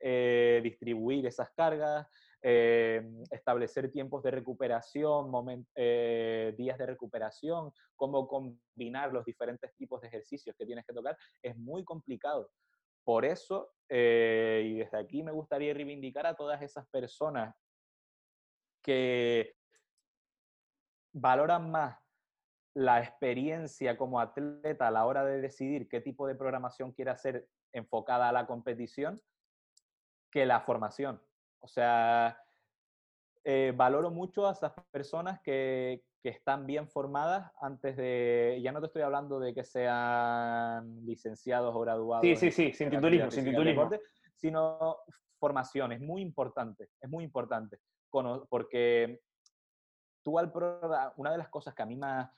eh, 0.00 0.60
distribuir 0.62 1.26
esas 1.26 1.50
cargas, 1.50 2.06
eh, 2.42 3.02
establecer 3.30 3.90
tiempos 3.90 4.22
de 4.22 4.30
recuperación, 4.30 5.30
días 5.74 6.78
de 6.78 6.86
recuperación, 6.86 7.72
cómo 7.96 8.28
combinar 8.28 9.12
los 9.12 9.24
diferentes 9.24 9.74
tipos 9.76 10.00
de 10.00 10.08
ejercicios 10.08 10.54
que 10.56 10.66
tienes 10.66 10.86
que 10.86 10.94
tocar, 10.94 11.16
es 11.42 11.56
muy 11.56 11.84
complicado. 11.84 12.50
Por 13.04 13.24
eso, 13.24 13.74
eh, 13.88 14.62
y 14.64 14.78
desde 14.78 14.98
aquí 14.98 15.22
me 15.22 15.32
gustaría 15.32 15.74
reivindicar 15.74 16.26
a 16.26 16.34
todas 16.34 16.60
esas 16.62 16.86
personas 16.88 17.54
que 18.82 19.56
valoran 21.12 21.70
más 21.70 21.98
la 22.74 23.00
experiencia 23.00 23.96
como 23.96 24.18
atleta 24.18 24.88
a 24.88 24.90
la 24.90 25.06
hora 25.06 25.24
de 25.24 25.40
decidir 25.40 25.88
qué 25.88 26.00
tipo 26.00 26.26
de 26.26 26.34
programación 26.34 26.92
quiere 26.92 27.12
hacer 27.12 27.48
enfocada 27.72 28.28
a 28.28 28.32
la 28.32 28.46
competición 28.46 29.20
que 30.30 30.44
la 30.44 30.60
formación. 30.60 31.22
O 31.60 31.68
sea, 31.68 32.42
eh, 33.44 33.72
valoro 33.76 34.10
mucho 34.10 34.48
a 34.48 34.52
esas 34.52 34.72
personas 34.90 35.40
que, 35.42 36.04
que 36.24 36.30
están 36.30 36.64
bien 36.64 36.88
formadas 36.88 37.52
antes 37.60 37.98
de, 37.98 38.58
ya 38.62 38.72
no 38.72 38.80
te 38.80 38.86
estoy 38.86 39.02
hablando 39.02 39.38
de 39.38 39.52
que 39.52 39.62
sean 39.62 41.04
licenciados 41.04 41.76
o 41.76 41.80
graduados. 41.80 42.22
Sí, 42.22 42.34
sí, 42.34 42.50
sí, 42.50 42.72
sin 42.72 42.88
titulismo, 42.88 43.30
sin 43.30 43.44
titulismo. 43.44 43.90
sino 44.34 44.96
formación, 45.38 45.92
es 45.92 46.00
muy 46.00 46.22
importante, 46.22 46.88
es 46.98 47.10
muy 47.10 47.24
importante, 47.24 47.78
porque 48.48 49.20
tú 50.22 50.38
al 50.38 50.50
una 51.18 51.30
de 51.30 51.36
las 51.36 51.50
cosas 51.50 51.74
que 51.74 51.82
a 51.82 51.86
mí 51.86 51.96
más, 51.96 52.30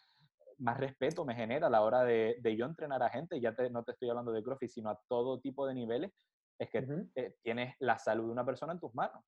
más 0.59 0.79
respeto 0.79 1.25
me 1.25 1.37
genera 1.37 1.69
a 1.69 1.71
la 1.71 1.83
hora 1.83 2.03
de, 2.03 2.39
de 2.41 2.57
yo 2.57 2.67
entrenar 2.67 3.05
a 3.05 3.09
gente, 3.09 3.41
ya 3.41 3.55
no 3.71 3.85
te 3.85 3.93
estoy 3.93 4.11
hablando 4.11 4.33
de 4.33 4.43
CrossFit, 4.43 4.71
sino 4.71 4.91
a 4.91 5.01
todo 5.07 5.39
tipo 5.39 5.65
de 5.65 5.75
niveles, 5.75 6.11
es 6.59 6.71
que 6.71 6.85
eh, 7.15 7.37
tienes 7.41 7.77
la 7.79 8.01
salud 8.01 8.25
de 8.25 8.33
una 8.33 8.45
persona 8.45 8.73
en 8.73 8.81
tus 8.81 8.93
manos. 8.97 9.23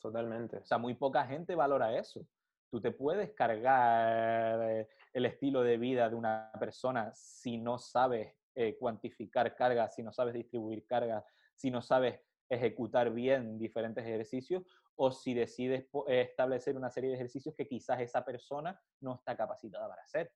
Totalmente. 0.00 0.58
O 0.58 0.64
sea, 0.64 0.78
muy 0.78 0.94
poca 0.94 1.26
gente 1.26 1.56
valora 1.56 1.98
eso. 1.98 2.24
Tú 2.70 2.80
te 2.80 2.90
puedes 2.90 3.32
cargar 3.32 4.60
eh, 4.70 4.88
el 5.12 5.26
estilo 5.26 5.62
de 5.62 5.78
vida 5.78 6.08
de 6.08 6.14
una 6.14 6.50
persona 6.58 7.12
si 7.14 7.58
no 7.58 7.78
sabes 7.78 8.34
eh, 8.54 8.76
cuantificar 8.78 9.54
cargas, 9.54 9.94
si 9.94 10.02
no 10.02 10.12
sabes 10.12 10.34
distribuir 10.34 10.84
cargas, 10.86 11.24
si 11.54 11.70
no 11.70 11.80
sabes 11.80 12.20
ejecutar 12.48 13.12
bien 13.12 13.58
diferentes 13.58 14.04
ejercicios 14.04 14.64
o 14.96 15.12
si 15.12 15.34
decides 15.34 15.86
establecer 16.08 16.76
una 16.76 16.90
serie 16.90 17.10
de 17.10 17.16
ejercicios 17.16 17.54
que 17.54 17.68
quizás 17.68 18.00
esa 18.00 18.24
persona 18.24 18.80
no 19.00 19.14
está 19.14 19.36
capacitada 19.36 19.88
para 19.88 20.02
hacer. 20.02 20.32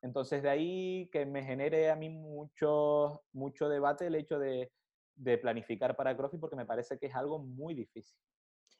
Entonces, 0.00 0.42
de 0.42 0.50
ahí 0.50 1.08
que 1.12 1.26
me 1.26 1.44
genere 1.44 1.90
a 1.90 1.96
mí 1.96 2.08
mucho, 2.08 3.24
mucho 3.32 3.68
debate 3.68 4.06
el 4.06 4.14
hecho 4.14 4.38
de, 4.38 4.72
de 5.16 5.38
planificar 5.38 5.96
para 5.96 6.16
CrossFit 6.16 6.40
porque 6.40 6.56
me 6.56 6.66
parece 6.66 6.98
que 6.98 7.06
es 7.06 7.14
algo 7.14 7.38
muy 7.38 7.74
difícil. 7.74 8.16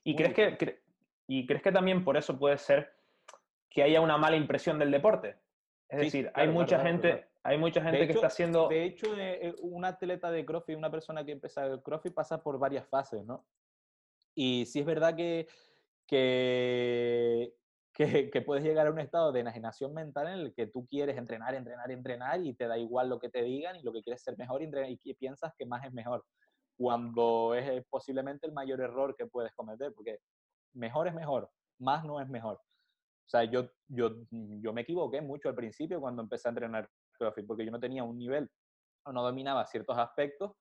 ¿Y, 0.02 0.16
crees, 0.16 0.34
Que, 0.58 0.82
¿Y 1.26 1.46
crees 1.46 1.62
que 1.62 1.72
también 1.72 2.04
por 2.04 2.16
eso 2.16 2.38
puede 2.38 2.58
ser 2.58 2.92
que 3.70 3.82
haya 3.82 4.00
una 4.00 4.18
mala 4.18 4.36
impresión 4.36 4.78
del 4.78 4.90
deporte? 4.90 5.36
Es 5.88 6.00
decir, 6.00 6.30
hay, 6.34 6.48
mucha 6.48 6.80
gente, 6.80 7.28
hay 7.42 7.58
mucha 7.58 7.82
gente 7.82 8.06
que 8.06 8.12
está 8.12 8.26
haciendo... 8.26 8.68
De 8.68 8.84
hecho, 8.84 9.06
eh, 9.16 9.54
un 9.60 9.84
atleta 9.84 10.30
de 10.30 10.44
CrossFit, 10.44 10.76
una 10.76 10.90
persona 10.90 11.24
que 11.24 11.32
empieza 11.32 11.66
el 11.66 11.82
CrossFit 11.82 12.14
pasa 12.14 12.42
por 12.42 12.58
varias 12.58 12.86
fases, 12.88 13.24
¿no? 13.24 13.46
Y 14.34 14.66
sí 14.66 14.80
es 14.80 14.86
verdad 14.86 15.14
que, 15.14 15.46
que, 16.08 18.30
que, 18.30 18.42
puedes 18.42 18.64
llegar 18.64 18.88
a 18.88 18.90
un 18.90 18.98
estado 18.98 19.30
de 19.30 19.40
enajenación 19.40 19.94
mental 19.94 20.26
en 20.26 20.40
el 20.40 20.54
que 20.54 20.66
tú 20.66 20.86
quieres 20.86 21.16
entrenar, 21.16 21.54
entrenar, 21.54 21.90
entrenar 21.90 22.44
y 22.44 22.54
te 22.54 22.66
da 22.66 22.76
igual 22.76 23.08
lo 23.08 23.20
que 23.20 23.28
te 23.28 23.42
digan 23.42 23.76
y 23.76 23.82
lo 23.82 23.92
que 23.92 24.02
quieres 24.02 24.22
ser 24.22 24.36
mejor 24.36 24.62
y, 24.62 25.00
y 25.04 25.14
piensas 25.14 25.52
que 25.56 25.64
más 25.64 25.84
es 25.84 25.92
mejor, 25.92 26.24
cuando 26.76 27.54
es 27.54 27.68
eh, 27.68 27.86
posiblemente 27.88 28.46
el 28.46 28.52
mayor 28.52 28.80
error 28.80 29.14
que 29.16 29.26
puedes 29.26 29.52
cometer, 29.52 29.92
porque 29.94 30.18
mejor 30.74 31.08
es 31.08 31.14
mejor, 31.14 31.50
más 31.78 32.04
no 32.04 32.20
es 32.20 32.28
mejor. 32.28 32.56
O 32.56 33.28
sea, 33.28 33.44
yo, 33.44 33.70
yo, 33.88 34.16
yo 34.30 34.72
me 34.72 34.82
equivoqué 34.82 35.20
mucho 35.20 35.48
al 35.48 35.54
principio 35.54 36.00
cuando 36.00 36.22
empecé 36.22 36.48
a 36.48 36.50
entrenar 36.50 36.88
CrossFit, 37.18 37.46
porque 37.46 37.64
yo 37.64 37.70
no 37.70 37.80
tenía 37.80 38.04
un 38.04 38.18
nivel 38.18 38.50
no 39.12 39.22
dominaba 39.22 39.66
ciertos 39.66 39.98
aspectos 39.98 40.52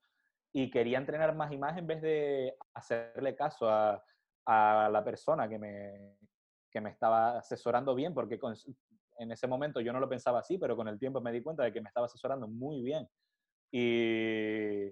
y 0.53 0.69
quería 0.69 0.97
entrenar 0.97 1.35
más 1.35 1.51
y 1.51 1.57
más 1.57 1.77
en 1.77 1.87
vez 1.87 2.01
de 2.01 2.57
hacerle 2.73 3.35
caso 3.35 3.69
a, 3.69 4.03
a 4.45 4.89
la 4.91 5.03
persona 5.03 5.47
que 5.47 5.57
me, 5.57 6.17
que 6.71 6.81
me 6.81 6.89
estaba 6.89 7.37
asesorando 7.37 7.95
bien, 7.95 8.13
porque 8.13 8.39
en 9.19 9.31
ese 9.31 9.47
momento 9.47 9.79
yo 9.79 9.93
no 9.93 9.99
lo 9.99 10.09
pensaba 10.09 10.39
así, 10.39 10.57
pero 10.57 10.75
con 10.75 10.87
el 10.87 10.99
tiempo 10.99 11.21
me 11.21 11.31
di 11.31 11.41
cuenta 11.41 11.63
de 11.63 11.73
que 11.73 11.81
me 11.81 11.87
estaba 11.87 12.05
asesorando 12.05 12.47
muy 12.47 12.81
bien. 12.81 13.07
Y, 13.71 14.91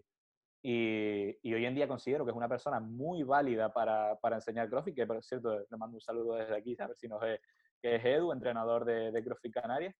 y, 0.63 1.53
hoy 1.53 1.65
en 1.65 1.74
día 1.74 1.88
considero 1.88 2.24
que 2.24 2.32
es 2.32 2.38
una 2.38 2.50
persona 2.50 2.80
muy 2.80 3.24
válida 3.24 3.74
para, 3.74 4.15
para, 4.20 4.36
enseñar 4.36 4.70
CrossFit, 4.70 4.96
que 4.96 5.08
por 5.08 5.24
cierto 5.24 5.60
le 5.60 5.77
mando 5.77 5.96
un 5.96 6.01
saludo 6.01 6.36
desde 6.36 6.56
aquí, 6.56 6.75
a 6.80 6.88
ver 6.88 6.98
si 6.98 7.08
nos 7.08 7.20
ve, 7.20 7.41
que 7.82 7.96
es 7.96 8.06
Edu, 8.06 8.32
entrenador 8.32 8.86
de, 8.86 9.12
de 9.12 9.24
CrossFit 9.24 9.53
Canarias, 9.53 9.96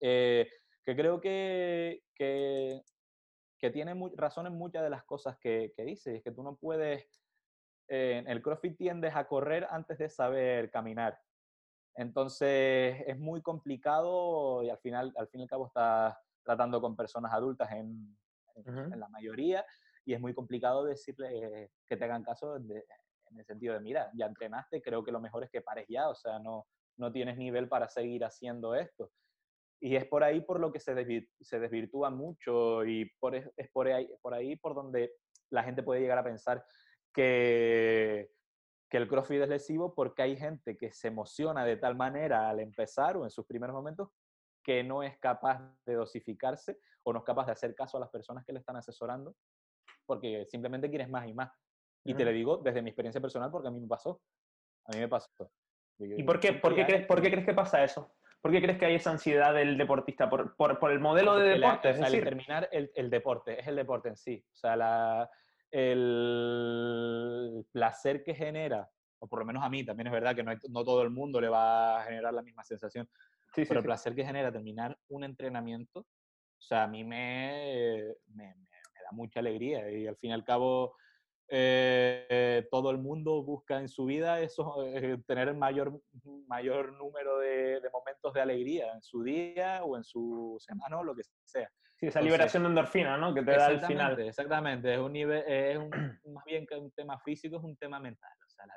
eh, 0.00 0.50
que 0.84 0.96
creo 0.96 1.20
que, 1.20 2.02
que, 2.14 2.82
que 3.58 3.70
tiene 3.70 3.94
razón 4.16 4.46
en 4.46 4.54
muchas 4.54 4.82
de 4.82 4.90
las 4.90 5.04
cosas 5.04 5.38
que, 5.38 5.72
que 5.76 5.84
dice, 5.84 6.16
es 6.16 6.22
que 6.24 6.32
tú 6.32 6.42
no 6.42 6.56
puedes 6.56 7.06
en 7.92 8.28
el 8.28 8.40
CrossFit 8.40 8.76
tiendes 8.76 9.16
a 9.16 9.26
correr 9.26 9.66
antes 9.68 9.98
de 9.98 10.08
saber 10.08 10.70
caminar. 10.70 11.18
Entonces 11.96 13.02
es 13.04 13.18
muy 13.18 13.42
complicado 13.42 14.62
y 14.62 14.70
al 14.70 14.78
final, 14.78 15.12
al 15.16 15.26
fin 15.26 15.40
y 15.40 15.42
al 15.42 15.48
cabo 15.48 15.66
estás 15.66 16.16
tratando 16.44 16.80
con 16.80 16.94
personas 16.94 17.32
adultas 17.32 17.70
en, 17.72 18.16
en, 18.66 18.98
la 18.98 19.08
mayoría 19.08 19.64
y 20.04 20.14
es 20.14 20.20
muy 20.20 20.34
complicado 20.34 20.84
decirle 20.84 21.70
que 21.86 21.96
te 21.96 22.04
hagan 22.04 22.24
caso 22.24 22.56
en 22.56 23.38
el 23.38 23.44
sentido 23.44 23.74
de, 23.74 23.80
mira, 23.80 24.10
ya 24.14 24.26
entrenaste, 24.26 24.82
creo 24.82 25.04
que 25.04 25.12
lo 25.12 25.20
mejor 25.20 25.44
es 25.44 25.50
que 25.50 25.60
pares 25.60 25.86
ya, 25.88 26.08
o 26.08 26.14
sea, 26.14 26.38
no, 26.38 26.66
no 26.96 27.12
tienes 27.12 27.36
nivel 27.36 27.68
para 27.68 27.88
seguir 27.88 28.24
haciendo 28.24 28.74
esto. 28.74 29.10
Y 29.80 29.96
es 29.96 30.04
por 30.04 30.22
ahí 30.22 30.42
por 30.42 30.60
lo 30.60 30.72
que 30.72 30.80
se, 30.80 30.94
se 31.40 31.60
desvirtúa 31.60 32.10
mucho 32.10 32.84
y 32.84 33.10
por, 33.18 33.34
es 33.34 33.70
por 33.72 33.88
ahí, 33.88 34.08
por 34.20 34.34
ahí 34.34 34.56
por 34.56 34.74
donde 34.74 35.14
la 35.50 35.62
gente 35.62 35.82
puede 35.82 36.00
llegar 36.00 36.18
a 36.18 36.24
pensar 36.24 36.64
que, 37.14 38.30
que 38.90 38.96
el 38.98 39.08
CrossFit 39.08 39.42
es 39.42 39.48
lesivo 39.48 39.94
porque 39.94 40.22
hay 40.22 40.36
gente 40.36 40.76
que 40.76 40.92
se 40.92 41.08
emociona 41.08 41.64
de 41.64 41.76
tal 41.76 41.96
manera 41.96 42.50
al 42.50 42.60
empezar 42.60 43.16
o 43.16 43.24
en 43.24 43.30
sus 43.30 43.46
primeros 43.46 43.74
momentos 43.74 44.10
que 44.62 44.84
no 44.84 45.02
es 45.02 45.18
capaz 45.18 45.60
de 45.86 45.94
dosificarse 45.94 46.78
o 47.02 47.12
no 47.12 47.20
es 47.20 47.24
capaz 47.24 47.46
de 47.46 47.52
hacer 47.52 47.74
caso 47.74 47.96
a 47.96 48.00
las 48.00 48.10
personas 48.10 48.44
que 48.44 48.52
le 48.52 48.58
están 48.58 48.76
asesorando 48.76 49.34
porque 50.10 50.44
simplemente 50.50 50.90
quieres 50.90 51.08
más 51.08 51.28
y 51.28 51.32
más. 51.32 51.52
Y 52.04 52.14
te 52.14 52.24
lo 52.24 52.32
digo 52.32 52.56
desde 52.56 52.82
mi 52.82 52.90
experiencia 52.90 53.20
personal 53.20 53.48
porque 53.50 53.68
a 53.68 53.70
mí 53.70 53.78
me 53.78 53.86
pasó. 53.86 54.20
A 54.86 54.92
mí 54.92 54.98
me 54.98 55.08
pasó. 55.08 55.30
¿Y 55.98 56.24
por 56.24 56.40
qué, 56.40 56.54
por 56.54 56.74
qué, 56.74 56.84
crees, 56.84 57.06
por 57.06 57.22
qué 57.22 57.30
crees 57.30 57.46
que 57.46 57.54
pasa 57.54 57.84
eso? 57.84 58.12
¿Por 58.40 58.50
qué 58.50 58.60
crees 58.60 58.76
que 58.76 58.86
hay 58.86 58.96
esa 58.96 59.10
ansiedad 59.12 59.54
del 59.54 59.78
deportista? 59.78 60.28
¿Por, 60.28 60.56
por, 60.56 60.80
por 60.80 60.90
el 60.90 60.98
modelo 60.98 61.36
de 61.36 61.50
deporte? 61.50 61.90
es 61.90 62.00
decir, 62.00 62.24
terminar 62.24 62.68
el, 62.72 62.90
el, 62.96 63.08
deporte, 63.08 63.60
es 63.60 63.68
el 63.68 63.76
deporte 63.76 64.08
en 64.08 64.16
sí. 64.16 64.44
O 64.52 64.56
sea, 64.56 64.74
la, 64.74 65.30
el 65.70 67.64
placer 67.70 68.24
que 68.24 68.34
genera, 68.34 68.90
o 69.20 69.28
por 69.28 69.38
lo 69.40 69.44
menos 69.44 69.62
a 69.62 69.68
mí, 69.68 69.84
también 69.84 70.08
es 70.08 70.12
verdad 70.12 70.34
que 70.34 70.42
no, 70.42 70.52
no 70.70 70.84
todo 70.84 71.02
el 71.02 71.10
mundo 71.10 71.40
le 71.40 71.48
va 71.48 72.00
a 72.00 72.04
generar 72.04 72.34
la 72.34 72.42
misma 72.42 72.64
sensación, 72.64 73.08
pero 73.54 73.80
el 73.80 73.84
placer 73.84 74.14
que 74.14 74.24
genera 74.24 74.52
terminar 74.52 74.98
un 75.08 75.24
entrenamiento, 75.24 76.00
o 76.00 76.62
sea, 76.62 76.84
a 76.84 76.86
mí 76.86 77.04
me, 77.04 78.14
me, 78.34 78.54
me 78.54 79.02
da 79.02 79.10
mucha 79.12 79.40
alegría 79.40 79.90
y 79.90 80.06
al 80.06 80.16
fin 80.16 80.30
y 80.30 80.34
al 80.34 80.44
cabo 80.44 80.94
eh, 81.52 82.68
todo 82.70 82.92
el 82.92 82.98
mundo 82.98 83.42
busca 83.42 83.80
en 83.80 83.88
su 83.88 84.04
vida 84.04 84.40
eso, 84.40 84.84
eh, 84.84 85.18
tener 85.26 85.48
el 85.48 85.56
mayor, 85.56 86.00
mayor 86.46 86.92
número 86.92 87.38
de, 87.38 87.80
momentos 87.92 88.32
de 88.32 88.40
alegría 88.40 88.92
en 88.92 89.02
su 89.02 89.24
día 89.24 89.82
o 89.82 89.96
en 89.96 90.04
su 90.04 90.56
semana 90.60 90.98
o 90.98 91.04
lo 91.04 91.16
que 91.16 91.22
sea. 91.44 91.68
Sí, 91.96 92.06
esa 92.06 92.20
liberación 92.20 92.62
de 92.62 92.68
endorfina, 92.68 93.16
¿no? 93.16 93.34
Que 93.34 93.42
te 93.42 93.50
da 93.50 93.66
al 93.66 93.80
final. 93.80 94.20
Exactamente, 94.20 94.94
es 94.94 95.00
un 95.00 95.12
nivel, 95.12 95.42
es 95.44 95.76
un, 95.76 95.90
más 96.32 96.44
bien 96.44 96.64
que 96.68 96.76
un 96.76 96.92
tema 96.92 97.18
físico, 97.18 97.56
es 97.56 97.64
un 97.64 97.76
tema 97.76 97.98
mental. 97.98 98.30
O 98.46 98.48
sea, 98.48 98.66
la, 98.66 98.74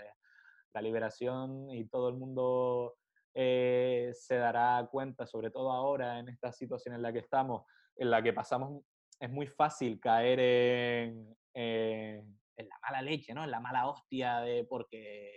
la 0.74 0.82
liberación 0.82 1.70
y 1.70 1.86
todo 1.86 2.10
el 2.10 2.16
mundo 2.16 2.96
eh, 3.34 4.12
se 4.14 4.36
dará 4.36 4.88
cuenta, 4.92 5.26
sobre 5.26 5.50
todo 5.50 5.72
ahora 5.72 6.20
en 6.20 6.30
esta 6.30 6.52
situación 6.52 6.96
en 6.96 7.02
la 7.02 7.12
que 7.12 7.20
estamos, 7.20 7.66
en 7.96 8.10
la 8.10 8.22
que 8.22 8.34
pasamos, 8.34 8.84
es 9.20 9.30
muy 9.30 9.48
fácil 9.48 10.00
caer 10.00 10.40
en, 10.40 11.36
en 11.54 12.68
la 12.70 12.80
mala 12.82 13.02
leche, 13.02 13.34
¿no? 13.34 13.44
En 13.44 13.52
la 13.52 13.60
mala 13.60 13.88
hostia 13.88 14.40
de 14.42 14.66
porque 14.66 15.32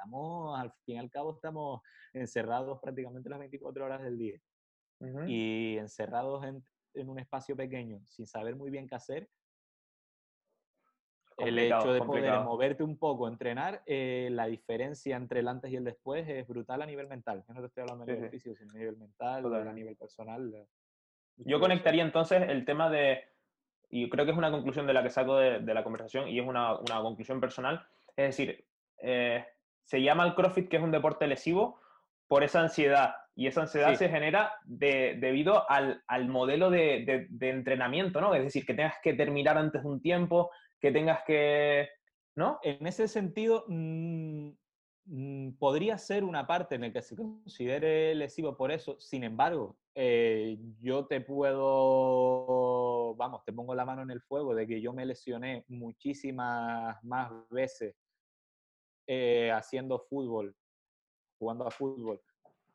estamos, 0.00 0.58
al 0.58 0.72
fin 0.84 0.96
y 0.96 0.98
al 0.98 1.10
cabo, 1.10 1.34
estamos 1.34 1.82
encerrados 2.12 2.78
prácticamente 2.80 3.28
las 3.28 3.38
24 3.38 3.84
horas 3.84 4.02
del 4.02 4.18
día. 4.18 4.40
Y 5.26 5.78
encerrados 5.78 6.44
en, 6.44 6.62
en, 6.92 7.08
un 7.08 7.18
espacio 7.18 7.56
pequeño, 7.56 8.02
sin 8.04 8.26
saber 8.26 8.54
muy 8.54 8.70
bien 8.70 8.86
qué 8.86 8.96
hacer. 8.96 9.30
El 11.40 11.58
hecho 11.58 11.92
de 11.92 12.00
poder 12.00 12.40
moverte 12.40 12.82
un 12.82 12.96
poco, 12.96 13.28
entrenar, 13.28 13.82
eh, 13.86 14.28
la 14.30 14.46
diferencia 14.46 15.16
entre 15.16 15.40
el 15.40 15.48
antes 15.48 15.70
y 15.70 15.76
el 15.76 15.84
después 15.84 16.28
es 16.28 16.46
brutal 16.46 16.82
a 16.82 16.86
nivel 16.86 17.08
mental. 17.08 17.44
Yo 17.46 17.54
no 17.54 17.60
te 17.60 17.66
estoy 17.66 17.82
hablando 17.82 18.04
de 18.04 18.14
nivel 18.14 18.30
físico, 18.30 18.54
sino 18.56 18.72
a 18.72 18.78
nivel 18.78 18.96
mental, 18.96 19.68
a 19.68 19.72
nivel 19.72 19.96
personal. 19.96 20.66
Yo 21.36 21.60
conectaría 21.60 22.02
entonces 22.02 22.42
el 22.48 22.64
tema 22.64 22.90
de 22.90 23.24
y 23.90 24.08
creo 24.08 24.24
que 24.24 24.30
es 24.30 24.38
una 24.38 24.50
conclusión 24.50 24.86
de 24.86 24.94
la 24.94 25.02
que 25.02 25.10
saco 25.10 25.36
de, 25.36 25.60
la 25.60 25.82
conversación 25.82 26.28
y 26.28 26.38
es 26.38 26.46
una, 26.46 26.78
conclusión 27.02 27.40
personal, 27.40 27.84
es 28.16 28.36
decir, 28.36 28.64
eh, 29.02 29.44
se 29.82 30.00
llama 30.00 30.24
el 30.24 30.34
CrossFit 30.34 30.68
que 30.68 30.76
es 30.76 30.82
un 30.82 30.92
deporte 30.92 31.26
lesivo 31.26 31.80
por 32.28 32.44
esa 32.44 32.60
ansiedad 32.60 33.16
y 33.34 33.48
esa 33.48 33.62
ansiedad 33.62 33.94
se 33.94 34.08
genera 34.08 34.52
debido 34.64 35.68
al, 35.68 36.02
modelo 36.28 36.70
de, 36.70 37.26
entrenamiento, 37.40 38.20
¿no? 38.20 38.34
Es 38.34 38.44
decir, 38.44 38.64
que 38.64 38.74
tengas 38.74 38.94
que 39.02 39.14
terminar 39.14 39.58
antes 39.58 39.82
de 39.82 39.88
un 39.88 40.00
tiempo, 40.00 40.50
que 40.80 40.90
tengas 40.90 41.22
que... 41.24 41.88
¿No? 42.36 42.58
En 42.62 42.86
ese 42.86 43.08
sentido, 43.08 43.64
mm, 43.68 44.50
mm, 45.06 45.52
podría 45.58 45.98
ser 45.98 46.24
una 46.24 46.46
parte 46.46 46.76
en 46.76 46.82
la 46.82 46.92
que 46.92 47.02
se 47.02 47.16
considere 47.16 48.14
lesivo 48.14 48.56
por 48.56 48.70
eso, 48.70 48.98
sin 48.98 49.24
embargo, 49.24 49.76
eh, 49.94 50.56
yo 50.80 51.06
te 51.06 51.20
puedo, 51.20 53.14
vamos, 53.16 53.44
te 53.44 53.52
pongo 53.52 53.74
la 53.74 53.84
mano 53.84 54.02
en 54.02 54.10
el 54.10 54.22
fuego 54.22 54.54
de 54.54 54.66
que 54.66 54.80
yo 54.80 54.92
me 54.92 55.04
lesioné 55.04 55.64
muchísimas 55.68 57.02
más 57.02 57.32
veces 57.50 57.96
eh, 59.08 59.50
haciendo 59.50 59.98
fútbol, 59.98 60.54
jugando 61.38 61.66
a 61.66 61.70
fútbol, 61.72 62.22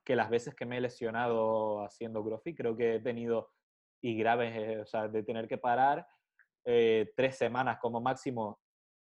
que 0.04 0.18
las 0.18 0.30
veces 0.30 0.54
que 0.54 0.66
me 0.66 0.78
he 0.78 0.82
lesionado 0.82 1.84
haciendo 1.84 2.24
CrossFit. 2.24 2.58
Creo 2.58 2.76
que 2.76 2.96
he 2.96 3.00
tenido, 3.00 3.52
y 4.02 4.18
graves, 4.18 4.54
eh, 4.56 4.80
o 4.82 4.86
sea, 4.86 5.08
de 5.08 5.24
tener 5.24 5.48
que 5.48 5.58
parar 5.58 6.06
tres 6.66 7.38
semanas 7.38 7.78
como 7.80 8.02
máximo, 8.02 8.60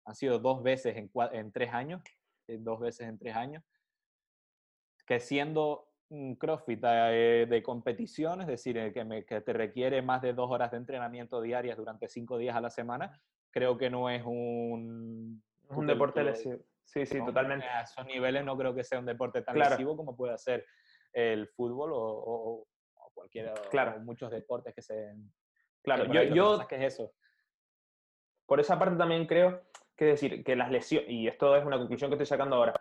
han 0.04 0.14
sido 0.14 0.38
dos 0.38 0.62
veces 0.62 0.96
en, 0.96 1.10
en 1.32 1.52
tres 1.52 1.72
años, 1.72 2.02
dos 2.46 2.80
veces 2.80 3.08
en 3.08 3.18
tres 3.18 3.34
años, 3.34 3.64
que 5.06 5.20
siendo 5.20 5.88
un 6.08 6.36
CrossFit 6.36 6.80
eh, 6.84 7.46
de 7.48 7.62
competición, 7.62 8.40
es 8.40 8.46
decir, 8.46 8.76
eh, 8.78 8.92
que, 8.92 9.24
que, 9.26 9.40
te 9.40 9.52
requiere 9.52 10.02
más 10.02 10.22
de 10.22 10.32
dos 10.32 10.50
horas 10.50 10.70
de 10.70 10.76
entrenamiento 10.76 11.40
diarias 11.40 11.76
durante 11.76 12.08
cinco 12.08 12.38
días 12.38 12.54
a 12.54 12.60
la 12.60 12.70
semana, 12.70 13.20
creo 13.50 13.76
que 13.76 13.90
no 13.90 14.08
es 14.10 14.22
un... 14.24 15.42
Un 15.70 15.86
deporte 15.86 16.22
lesivo. 16.22 16.58
Sí, 16.84 17.04
sí, 17.04 17.18
totalmente. 17.24 17.66
A 17.66 17.82
esos 17.82 18.06
niveles 18.06 18.44
no 18.44 18.56
creo 18.56 18.72
que 18.72 18.84
sea 18.84 19.00
un 19.00 19.06
deporte 19.06 19.42
tan 19.42 19.58
lesivo 19.58 19.96
como 19.96 20.16
puede 20.16 20.38
ser 20.38 20.64
el 21.12 21.48
fútbol 21.48 21.92
o, 21.92 21.98
o, 21.98 22.66
cualquier, 23.12 23.52
claro. 23.70 23.98
muchos 24.00 24.30
deportes 24.30 24.74
que 24.74 24.82
se... 24.82 25.14
Claro, 25.82 26.04
yo... 26.12 26.22
yo 26.22 26.66
¿Qué 26.68 26.76
es 26.76 26.94
eso? 26.94 27.12
Por 28.46 28.60
esa 28.60 28.78
parte 28.78 28.96
también 28.96 29.26
creo 29.26 29.62
que 29.96 30.04
decir 30.04 30.44
que 30.44 30.56
las 30.56 30.70
lesiones, 30.70 31.10
y 31.10 31.26
esto 31.26 31.56
es 31.56 31.64
una 31.64 31.78
conclusión 31.78 32.10
que 32.10 32.14
estoy 32.14 32.26
sacando 32.26 32.56
ahora, 32.56 32.74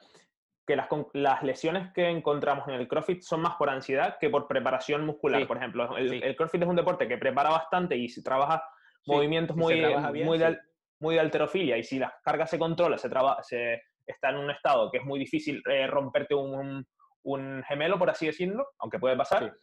que 0.66 0.76
las, 0.76 0.88
las, 1.14 1.44
lesiones 1.44 1.94
que 1.94 2.10
encontramos 2.10 2.68
en 2.68 2.76
el 2.76 2.88
CrossFit 2.88 3.22
son 3.22 3.42
más 3.42 3.56
por 3.56 3.70
ansiedad 3.70 4.18
que 4.20 4.30
por 4.30 4.48
preparación 4.48 5.06
muscular. 5.06 5.46
por 5.48 5.58
ejemplo, 5.58 5.96
el, 5.98 6.36
CrossFit 6.36 6.64
es 6.64 6.68
un 6.68 6.76
deporte 6.76 7.08
que 7.08 7.18
prepara 7.18 7.52
bastante 7.52 7.96
y 7.96 8.10
si 8.10 8.24
trabaja 8.24 8.64
movimientos 9.06 9.56
muy, 9.56 9.76
muy, 9.76 10.40
de, 10.40 10.58
muy, 11.00 11.16
de, 11.16 11.20
alterofilia 11.20 11.78
y 11.78 11.84
si 11.84 12.00
las 12.00 12.14
cargas 12.24 12.50
se 12.50 12.58
controla, 12.58 12.98
se, 12.98 13.10
se 13.44 13.82
está 14.08 14.30
en 14.30 14.38
un 14.38 14.50
estado 14.50 14.90
que 14.92 14.98
es 14.98 15.06
muy 15.06 15.20
difícil 15.20 15.62
eh, 15.70 15.88
romperte 15.88 16.34
un, 16.34 16.86
un, 17.24 17.64
gemelo, 17.68 18.00
por 18.00 18.10
así 18.10 18.26
decirlo, 18.26 18.68
aunque 18.80 19.00
puede 19.00 19.16
pasar, 19.16 19.54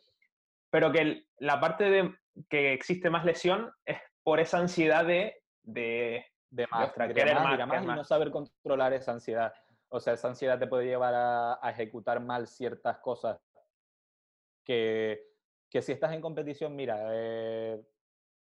pero 0.71 0.93
que 0.93 1.25
la 1.39 1.61
parte 1.61 1.91
de 1.91 2.15
que 2.49 2.73
existe 2.73 3.11
más 3.11 3.25
lesión 3.25 3.71
es 3.85 3.99
por 4.23 4.41
esa 4.41 4.59
ansiedad 4.59 5.05
de... 5.05 5.42
de, 5.63 6.25
de 6.51 6.67
más, 6.71 6.93
querer 6.93 7.35
más, 7.35 7.83
y 7.83 7.87
no 7.87 8.05
saber 8.05 8.31
controlar 8.31 8.93
esa 8.93 9.13
ansiedad. 9.13 9.53
O 9.89 10.01
sea, 10.01 10.15
esa 10.15 10.29
ansiedad 10.29 10.59
te 10.59 10.67
puede 10.67 10.87
llevar 10.87 11.15
a, 11.15 11.71
ejecutar 11.71 12.21
mal 12.21 12.47
ciertas 12.47 12.99
cosas 12.99 13.39
que, 14.65 15.23
que, 15.71 15.83
si 15.83 15.93
estás 15.93 16.13
en 16.13 16.21
competición, 16.21 16.75
mira, 16.75 17.09
eh, 17.11 17.83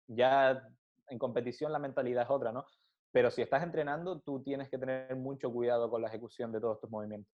ya 0.08 0.70
en 1.08 1.20
competición 1.20 1.72
la 1.72 1.80
mentalidad 1.80 2.24
es 2.24 2.30
otra, 2.30 2.52
¿no? 2.52 2.66
Pero 3.12 3.30
si 3.30 3.42
estás 3.42 3.62
entrenando, 3.62 4.22
tú 4.22 4.42
tienes 4.42 4.70
que 4.70 4.78
tener 4.78 5.16
mucho 5.16 5.52
cuidado 5.52 5.90
con 5.90 6.02
la 6.02 6.08
ejecución 6.08 6.52
de 6.52 6.60
todos 6.60 6.80
tus 6.80 6.90
movimientos. 6.90 7.32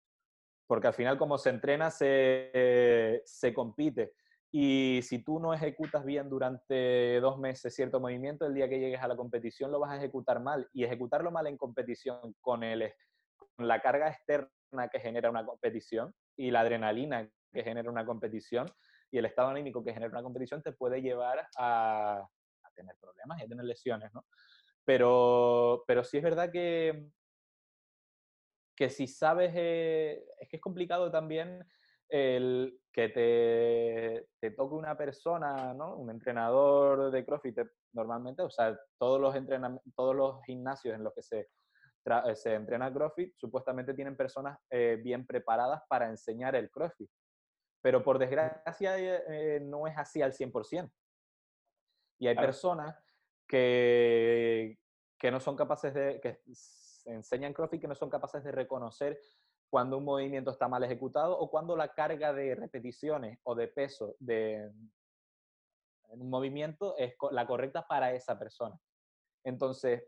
Porque 0.66 0.86
al 0.86 0.94
final, 0.94 1.18
como 1.18 1.36
se 1.36 1.50
entrena, 1.50 1.90
se, 1.90 3.22
se 3.24 3.52
compite. 3.52 4.14
Y 4.56 5.02
si 5.02 5.18
tú 5.18 5.40
no 5.40 5.52
ejecutas 5.52 6.04
bien 6.04 6.30
durante 6.30 7.18
dos 7.18 7.40
meses 7.40 7.74
cierto 7.74 7.98
movimiento, 7.98 8.46
el 8.46 8.54
día 8.54 8.68
que 8.68 8.78
llegues 8.78 9.02
a 9.02 9.08
la 9.08 9.16
competición 9.16 9.72
lo 9.72 9.80
vas 9.80 9.90
a 9.90 9.96
ejecutar 9.96 10.38
mal. 10.38 10.68
Y 10.72 10.84
ejecutarlo 10.84 11.32
mal 11.32 11.48
en 11.48 11.56
competición 11.56 12.36
con 12.40 12.62
el, 12.62 12.94
la 13.58 13.80
carga 13.82 14.10
externa 14.10 14.88
que 14.92 15.00
genera 15.00 15.28
una 15.28 15.44
competición 15.44 16.14
y 16.36 16.52
la 16.52 16.60
adrenalina 16.60 17.28
que 17.52 17.64
genera 17.64 17.90
una 17.90 18.06
competición 18.06 18.70
y 19.10 19.18
el 19.18 19.24
estado 19.24 19.48
anímico 19.48 19.82
que 19.82 19.92
genera 19.92 20.12
una 20.12 20.22
competición 20.22 20.62
te 20.62 20.70
puede 20.70 21.02
llevar 21.02 21.48
a, 21.58 22.24
tener 22.76 22.94
problemas 23.00 23.40
y 23.40 23.42
a 23.42 23.48
tener 23.48 23.64
lesiones, 23.64 24.14
¿no? 24.14 24.24
Pero, 24.84 25.82
pero 25.88 26.04
sí 26.04 26.18
es 26.18 26.22
verdad 26.22 26.52
que, 26.52 27.08
que 28.76 28.88
si 28.88 29.08
sabes, 29.08 29.50
eh, 29.56 30.24
es 30.38 30.48
que 30.48 30.56
es 30.58 30.62
complicado 30.62 31.10
también 31.10 31.66
el 32.14 32.80
que 32.92 33.08
te, 33.08 34.28
te, 34.38 34.50
toque 34.52 34.74
una 34.74 34.96
persona, 34.96 35.74
¿no? 35.74 35.96
Un 35.96 36.10
entrenador 36.10 37.10
de 37.10 37.24
CrossFit, 37.24 37.58
normalmente, 37.92 38.42
o 38.42 38.50
sea, 38.50 38.78
todos 38.98 39.20
los, 39.20 39.34
todos 39.96 40.14
los 40.14 40.44
gimnasios 40.44 40.94
en 40.94 41.02
los 41.02 41.12
que 41.12 41.22
se 41.22 41.48
eh, 42.06 42.36
se 42.36 42.54
entrena 42.54 42.92
CrossFit, 42.92 43.34
supuestamente 43.34 43.94
tienen 43.94 44.16
personas 44.16 44.58
eh, 44.70 45.00
bien 45.02 45.26
preparadas 45.26 45.82
para 45.88 46.08
enseñar 46.08 46.54
el 46.54 46.70
CrossFit. 46.70 47.10
Pero 47.80 48.04
por 48.04 48.18
desgracia 48.18 48.96
eh, 48.98 49.60
no 49.60 49.86
es 49.86 49.96
así 49.96 50.20
al 50.20 50.32
100%. 50.32 50.90
Y 52.20 52.26
hay 52.28 52.36
personas 52.36 52.94
que, 53.48 54.78
que 55.18 55.30
no 55.30 55.40
son 55.40 55.56
capaces 55.56 55.92
de, 55.94 56.20
que 56.20 56.40
enseñan 57.06 57.52
CrossFit 57.52 57.80
que 57.80 57.88
no 57.88 57.94
son 57.94 58.10
capaces 58.10 58.44
de 58.44 58.52
reconocer 58.52 59.18
cuando 59.74 59.98
un 59.98 60.04
movimiento 60.04 60.52
está 60.52 60.68
mal 60.68 60.84
ejecutado 60.84 61.36
o 61.36 61.50
cuando 61.50 61.74
la 61.74 61.88
carga 61.88 62.32
de 62.32 62.54
repeticiones 62.54 63.40
o 63.42 63.56
de 63.56 63.66
peso 63.66 64.14
de 64.20 64.70
un 66.10 66.30
movimiento 66.30 66.96
es 66.96 67.16
la 67.32 67.44
correcta 67.44 67.84
para 67.84 68.12
esa 68.12 68.38
persona. 68.38 68.78
Entonces, 69.42 70.04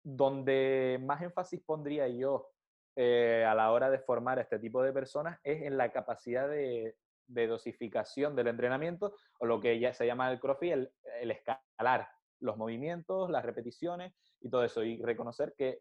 donde 0.00 1.00
más 1.02 1.20
énfasis 1.22 1.60
pondría 1.66 2.06
yo 2.06 2.52
eh, 2.94 3.44
a 3.44 3.56
la 3.56 3.72
hora 3.72 3.90
de 3.90 3.98
formar 3.98 4.38
a 4.38 4.42
este 4.42 4.60
tipo 4.60 4.80
de 4.80 4.92
personas 4.92 5.40
es 5.42 5.62
en 5.62 5.76
la 5.76 5.90
capacidad 5.90 6.48
de, 6.48 6.94
dosificación 7.26 8.36
del 8.36 8.46
entrenamiento 8.46 9.16
o 9.40 9.46
lo 9.46 9.58
que 9.58 9.80
ya 9.80 9.92
se 9.92 10.06
llama 10.06 10.30
el 10.30 10.38
CrossFit, 10.38 10.72
el, 11.20 11.30
escalar 11.32 12.08
los 12.38 12.56
movimientos, 12.56 13.28
las 13.28 13.44
repeticiones 13.44 14.14
y 14.40 14.50
todo 14.50 14.62
eso 14.62 14.84
y 14.84 15.02
reconocer 15.02 15.52
que, 15.58 15.80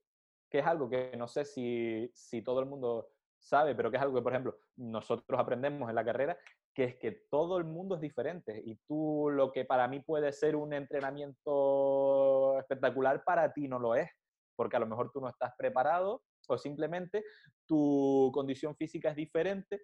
que 0.54 0.60
es 0.60 0.68
algo 0.68 0.88
que 0.88 1.18
no 1.18 1.28
sé 1.28 1.46
si, 1.46 2.12
si 2.14 2.44
todo 2.44 2.60
el 2.60 2.68
mundo 2.68 3.10
sabe, 3.40 3.74
pero 3.74 3.90
que 3.90 3.98
es 3.98 4.04
algo 4.04 4.14
que, 4.14 4.22
por 4.22 4.34
ejemplo, 4.34 4.60
nosotros 4.76 5.40
aprendemos 5.40 5.90
en 5.90 5.96
la 5.96 6.06
carrera, 6.06 6.38
que 6.76 6.84
es 6.84 6.96
que 6.98 7.24
todo 7.32 7.58
el 7.58 7.64
mundo 7.64 7.96
es 7.96 8.02
diferente 8.02 8.62
y 8.64 8.76
tú 8.88 9.32
lo 9.32 9.52
que 9.52 9.66
para 9.66 9.88
mí 9.88 10.02
puede 10.02 10.32
ser 10.32 10.56
un 10.56 10.74
entrenamiento 10.74 12.60
espectacular, 12.60 13.24
para 13.24 13.52
ti 13.52 13.68
no 13.68 13.80
lo 13.80 13.96
es, 13.96 14.08
porque 14.56 14.78
a 14.78 14.80
lo 14.80 14.86
mejor 14.86 15.12
tú 15.12 15.22
no 15.22 15.28
estás 15.28 15.54
preparado 15.58 16.22
o 16.48 16.58
simplemente 16.60 17.24
tu 17.66 18.30
condición 18.32 18.76
física 18.76 19.10
es 19.10 19.16
diferente 19.16 19.82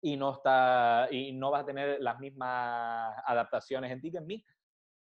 y 0.00 0.16
no, 0.16 0.34
está, 0.34 1.08
y 1.10 1.32
no 1.32 1.50
vas 1.50 1.64
a 1.64 1.66
tener 1.66 2.00
las 2.00 2.20
mismas 2.20 3.16
adaptaciones 3.26 3.90
en 3.90 4.00
ti 4.00 4.12
que 4.12 4.18
en 4.18 4.26
mí. 4.28 4.44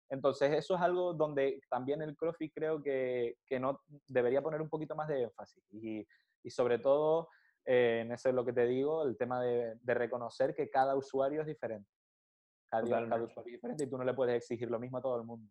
Entonces 0.09 0.53
eso 0.53 0.77
es 0.77 0.81
algo 0.81 1.15
donde 1.15 1.61
también 1.69 2.03
el 2.03 2.17
CrossFit 2.17 2.53
creo 2.55 2.83
que, 2.83 3.37
que 3.47 3.59
no 3.59 3.81
debería 4.07 4.43
poner 4.43 4.63
un 4.63 4.69
poquito 4.69 4.95
más 4.95 5.09
de 5.09 5.25
énfasis 5.25 5.65
y, 5.73 6.07
y 6.43 6.51
sobre 6.51 6.79
todo 6.79 7.29
eh, 7.65 8.03
en 8.03 8.13
eso 8.13 8.29
es 8.29 8.35
lo 8.35 8.45
que 8.45 8.53
te 8.53 8.67
digo, 8.67 9.03
el 9.05 9.17
tema 9.17 9.43
de, 9.43 9.75
de 9.81 9.95
reconocer 9.95 10.55
que 10.55 10.71
cada 10.71 10.95
usuario 10.95 11.41
es 11.41 11.49
diferente. 11.49 11.91
Cada, 12.71 12.85
cada, 13.09 13.23
usuario 13.23 13.51
es 13.51 13.61
diferente 13.61 13.85
y 13.85 13.91
tú 13.91 13.99
no 13.99 14.05
le 14.05 14.15
puedes 14.15 14.37
exigir 14.37 14.71
lo 14.71 14.79
mismo 14.79 14.99
a 14.99 15.03
todo 15.03 15.17
el 15.17 15.25
mundo. 15.25 15.51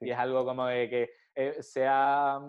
Y 0.00 0.10
es 0.10 0.18
algo 0.18 0.44
como 0.44 0.66
de 0.66 0.90
que 0.90 1.10
eh, 1.34 1.62
se, 1.62 1.86
ha, 1.86 2.40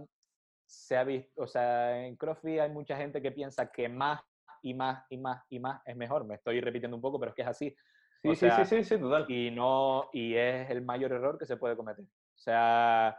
se 0.66 0.98
ha 0.98 1.04
visto, 1.04 1.44
o 1.44 1.48
sea, 1.48 2.06
en 2.06 2.18
CrossFit 2.18 2.60
hay 2.60 2.72
mucha 2.72 2.98
gente 2.98 3.22
que 3.22 3.32
piensa 3.32 3.72
que 3.72 3.88
más 3.88 4.22
y 4.62 4.74
más 4.74 5.06
y 5.10 5.18
más 5.18 5.44
y 5.50 5.60
más 5.60 5.82
es 5.86 5.96
mejor. 5.96 6.26
Me 6.26 6.36
estoy 6.36 6.60
repitiendo 6.60 6.98
un 6.98 7.02
poco, 7.02 7.20
pero 7.20 7.30
es 7.30 7.36
que 7.36 7.42
es 7.44 7.48
así. 7.48 7.76
Sí, 8.24 8.36
sí, 8.36 8.50
sí, 8.50 8.66
sí, 8.66 8.84
sí, 8.86 8.98
total. 8.98 9.26
Y, 9.30 9.52
no, 9.52 10.10
y 10.14 10.36
es 10.36 10.70
el 10.70 10.82
mayor 10.82 11.12
error 11.12 11.38
que 11.38 11.46
se 11.46 11.58
puede 11.58 11.76
cometer. 11.76 12.06
O 12.06 12.38
sea, 12.38 13.18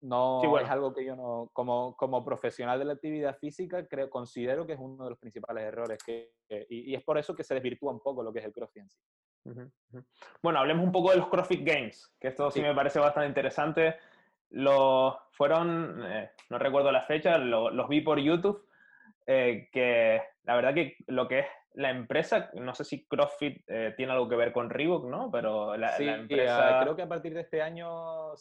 no 0.00 0.58
es 0.58 0.68
algo 0.68 0.92
que 0.92 1.04
yo 1.04 1.14
no, 1.14 1.48
como, 1.52 1.96
como 1.96 2.24
profesional 2.24 2.80
de 2.80 2.84
la 2.84 2.94
actividad 2.94 3.38
física, 3.38 3.86
creo, 3.86 4.10
considero 4.10 4.66
que 4.66 4.72
es 4.72 4.78
uno 4.80 5.04
de 5.04 5.10
los 5.10 5.18
principales 5.20 5.64
errores. 5.64 6.02
Que, 6.02 6.32
y, 6.68 6.92
es 6.94 7.04
por 7.04 7.16
eso 7.16 7.36
que 7.36 7.44
se 7.44 7.54
desvirtúa 7.54 7.92
un 7.92 8.00
poco 8.00 8.24
lo 8.24 8.32
que 8.32 8.40
es 8.40 8.44
el 8.44 8.52
CrossFit 8.52 8.82
en 8.82 8.90
sí. 8.90 8.98
Bueno, 10.42 10.58
hablemos 10.58 10.84
un 10.84 10.92
poco 10.92 11.10
de 11.10 11.18
los 11.18 11.28
CrossFit 11.28 11.64
Games, 11.64 12.12
que 12.18 12.28
esto 12.28 12.50
sí, 12.50 12.60
me 12.60 12.74
parece 12.74 12.98
bastante 12.98 13.28
interesante. 13.28 13.96
Los 14.50 15.14
fueron, 15.30 16.02
eh, 16.04 16.32
no 16.50 16.58
recuerdo 16.58 16.90
la 16.90 17.02
fecha, 17.02 17.38
los 17.38 17.88
vi 17.88 18.00
por 18.00 18.18
YouTube, 18.18 18.68
eh, 19.26 19.68
que 19.72 20.20
la 20.42 20.56
verdad 20.56 20.74
que 20.74 20.96
lo 21.06 21.28
que 21.28 21.40
es 21.40 21.46
la 21.74 21.90
empresa, 21.90 22.50
no 22.54 22.74
sé 22.74 22.84
si 22.84 23.06
CrossFit 23.06 23.64
eh, 23.66 23.94
tiene 23.96 24.12
algo 24.12 24.28
que 24.28 24.36
ver 24.36 24.52
con 24.52 24.70
Reebok, 24.70 25.06
¿no? 25.06 25.30
Pero 25.30 25.76
la, 25.76 25.96
empresa... 25.96 26.80
creo 26.82 26.96
que 26.96 27.02
a 27.02 27.08
partir 27.08 27.34
de 27.34 27.40
este 27.40 27.62
año 27.62 28.34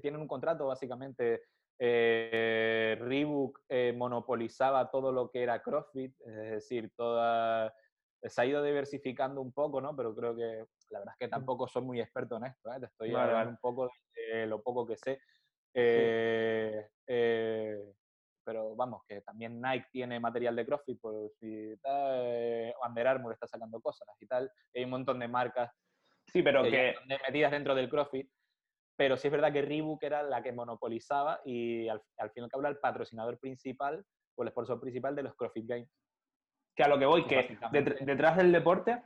tienen 0.00 0.20
un 0.20 0.28
contrato, 0.28 0.66
básicamente. 0.66 1.42
Eh, 1.82 2.98
Reebok 3.00 3.60
eh, 3.68 3.94
monopolizaba 3.96 4.90
todo 4.90 5.12
lo 5.12 5.30
que 5.30 5.42
era 5.42 5.62
CrossFit, 5.62 6.14
es 6.20 6.50
decir, 6.50 6.92
toda... 6.96 7.74
Se 8.22 8.42
ha 8.42 8.44
ido 8.44 8.62
diversificando 8.62 9.40
un 9.40 9.52
poco, 9.52 9.80
¿no? 9.80 9.96
Pero 9.96 10.14
creo 10.14 10.36
que 10.36 10.66
la 10.90 10.98
verdad 10.98 11.14
es 11.14 11.18
que 11.18 11.28
tampoco 11.28 11.66
soy 11.66 11.82
muy 11.82 12.00
experto 12.00 12.36
en 12.36 12.44
esto, 12.44 12.70
Te 12.78 12.86
estoy 12.86 13.14
hablando 13.14 13.50
un 13.50 13.58
poco 13.58 13.90
de 14.14 14.46
lo 14.46 14.62
poco 14.62 14.86
que 14.86 14.96
sé 14.96 15.20
pero 18.44 18.74
vamos, 18.76 19.02
que 19.06 19.20
también 19.22 19.60
Nike 19.60 19.88
tiene 19.92 20.20
material 20.20 20.56
de 20.56 20.66
CrossFit, 20.66 21.00
por 21.00 21.30
si 21.38 21.74
eh, 21.84 22.72
Under 22.86 23.06
Armour 23.06 23.32
está 23.32 23.46
sacando 23.46 23.80
cosas 23.80 24.08
y 24.20 24.26
tal, 24.26 24.50
hay 24.74 24.84
un 24.84 24.90
montón 24.90 25.18
de 25.18 25.28
marcas 25.28 25.70
sí, 26.26 26.42
pero 26.42 26.62
que, 26.62 26.94
metidas 27.26 27.52
dentro 27.52 27.74
del 27.74 27.88
CrossFit, 27.88 28.28
pero 28.96 29.16
sí 29.16 29.28
es 29.28 29.32
verdad 29.32 29.52
que 29.52 29.62
Reebok 29.62 30.02
era 30.02 30.22
la 30.22 30.42
que 30.42 30.52
monopolizaba 30.52 31.40
y 31.44 31.88
al, 31.88 32.02
al 32.18 32.30
fin 32.30 32.42
y 32.42 32.44
al 32.44 32.50
cabo 32.50 32.66
el 32.66 32.78
patrocinador 32.78 33.38
principal 33.38 34.04
o 34.34 34.42
el 34.42 34.50
sponsor 34.50 34.80
principal 34.80 35.16
de 35.16 35.22
los 35.22 35.34
CrossFit 35.34 35.66
Games. 35.66 35.90
Que 36.74 36.82
a 36.84 36.88
lo 36.88 36.98
que 36.98 37.06
voy, 37.06 37.26
que 37.26 37.58
detrás 38.02 38.36
del 38.36 38.52
deporte 38.52 39.02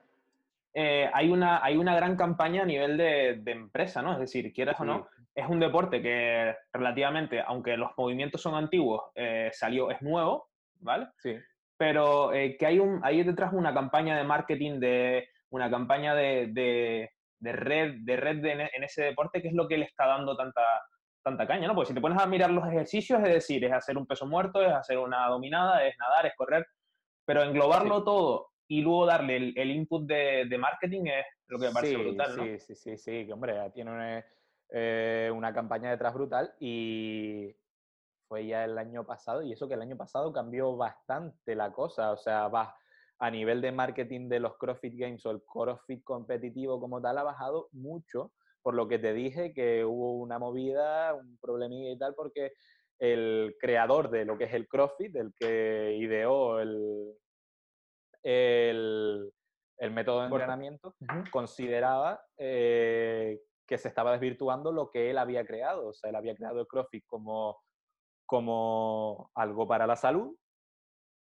eh, 0.74 1.08
hay, 1.12 1.30
una, 1.30 1.64
hay 1.64 1.76
una 1.76 1.94
gran 1.94 2.16
campaña 2.16 2.62
a 2.62 2.66
nivel 2.66 2.96
de, 2.96 3.40
de 3.40 3.52
empresa, 3.52 4.02
¿no? 4.02 4.12
Es 4.12 4.18
decir, 4.18 4.52
quieras 4.52 4.78
o 4.80 4.84
no, 4.84 5.08
es 5.34 5.48
un 5.48 5.60
deporte 5.60 6.00
que 6.00 6.54
relativamente, 6.72 7.40
aunque 7.40 7.76
los 7.76 7.90
movimientos 7.96 8.40
son 8.40 8.54
antiguos, 8.54 9.02
eh, 9.14 9.50
salió, 9.52 9.90
es 9.90 10.00
nuevo, 10.00 10.48
¿vale? 10.80 11.08
Sí. 11.18 11.36
pero 11.76 12.32
eh, 12.32 12.56
que 12.56 12.66
hay, 12.66 12.78
un, 12.78 13.00
hay 13.02 13.22
detrás 13.24 13.52
una 13.52 13.74
campaña 13.74 14.16
de 14.16 14.24
marketing, 14.24 14.78
de 14.78 15.28
una 15.50 15.68
campaña 15.70 16.14
de, 16.14 16.50
de, 16.52 17.52
red, 17.52 17.96
de 18.00 18.16
red 18.16 18.44
en 18.44 18.84
ese 18.84 19.02
deporte, 19.02 19.42
que 19.42 19.48
es 19.48 19.54
lo 19.54 19.66
que 19.66 19.78
le 19.78 19.86
está 19.86 20.06
dando 20.06 20.36
tanta, 20.36 20.62
tanta 21.22 21.46
caña, 21.46 21.66
¿no? 21.66 21.74
Porque 21.74 21.88
si 21.88 21.94
te 21.94 22.00
pones 22.00 22.20
a 22.20 22.26
mirar 22.26 22.50
los 22.50 22.68
ejercicios, 22.68 23.20
es 23.20 23.34
decir, 23.34 23.64
es 23.64 23.72
hacer 23.72 23.96
un 23.98 24.06
peso 24.06 24.26
muerto, 24.26 24.62
es 24.62 24.72
hacer 24.72 24.98
una 24.98 25.26
dominada, 25.26 25.84
es 25.84 25.96
nadar, 25.98 26.26
es 26.26 26.34
correr, 26.36 26.66
pero 27.24 27.42
englobarlo 27.42 28.04
todo 28.04 28.50
y 28.68 28.82
luego 28.82 29.06
darle 29.06 29.36
el, 29.36 29.70
input 29.70 30.06
de, 30.06 30.56
marketing 30.58 31.06
es 31.06 31.26
lo 31.48 31.58
que 31.58 31.66
me 31.66 31.72
parece 31.72 31.96
brutal, 31.96 32.36
¿no? 32.36 32.44
Sí, 32.44 32.58
sí, 32.58 32.74
sí, 32.74 32.96
sí, 32.96 33.26
que 33.26 33.32
hombre, 33.32 33.54
tiene 33.72 33.90
una, 33.90 34.24
eh, 34.70 35.30
una 35.34 35.52
campaña 35.52 35.90
detrás 35.90 36.14
brutal 36.14 36.54
y 36.58 37.54
fue 38.28 38.46
ya 38.46 38.64
el 38.64 38.78
año 38.78 39.04
pasado, 39.04 39.42
y 39.42 39.52
eso 39.52 39.68
que 39.68 39.74
el 39.74 39.82
año 39.82 39.96
pasado 39.96 40.32
cambió 40.32 40.76
bastante 40.76 41.54
la 41.54 41.72
cosa, 41.72 42.12
o 42.12 42.16
sea, 42.16 42.48
va 42.48 42.74
a 43.18 43.30
nivel 43.30 43.60
de 43.60 43.72
marketing 43.72 44.28
de 44.28 44.40
los 44.40 44.56
CrossFit 44.56 44.94
Games 44.96 45.24
o 45.26 45.30
el 45.30 45.42
CrossFit 45.42 46.02
competitivo 46.02 46.80
como 46.80 47.00
tal 47.00 47.18
ha 47.18 47.22
bajado 47.22 47.68
mucho, 47.72 48.32
por 48.62 48.74
lo 48.74 48.88
que 48.88 48.98
te 48.98 49.12
dije 49.12 49.52
que 49.52 49.84
hubo 49.84 50.18
una 50.18 50.38
movida, 50.38 51.14
un 51.14 51.38
problemilla 51.38 51.90
y 51.90 51.98
tal, 51.98 52.14
porque 52.14 52.52
el 52.98 53.56
creador 53.60 54.10
de 54.10 54.24
lo 54.24 54.38
que 54.38 54.44
es 54.44 54.54
el 54.54 54.66
CrossFit, 54.66 55.14
el 55.16 55.34
que 55.38 55.96
ideó 55.98 56.60
el, 56.60 57.14
el, 58.22 59.32
método 59.90 60.20
de 60.20 60.26
entrenamiento, 60.26 60.94
consideraba 61.30 62.24
eh, 62.38 63.40
que 63.66 63.78
se 63.78 63.88
estaba 63.88 64.12
desvirtuando 64.12 64.72
lo 64.72 64.90
que 64.90 65.10
él 65.10 65.18
había 65.18 65.46
creado. 65.46 65.88
O 65.88 65.92
sea, 65.92 66.10
él 66.10 66.16
había 66.16 66.34
creado 66.34 66.60
el 66.60 66.66
CrossFit 66.66 67.04
como, 67.06 67.58
como 68.26 69.30
algo 69.34 69.66
para 69.66 69.86
la 69.86 69.96
salud 69.96 70.36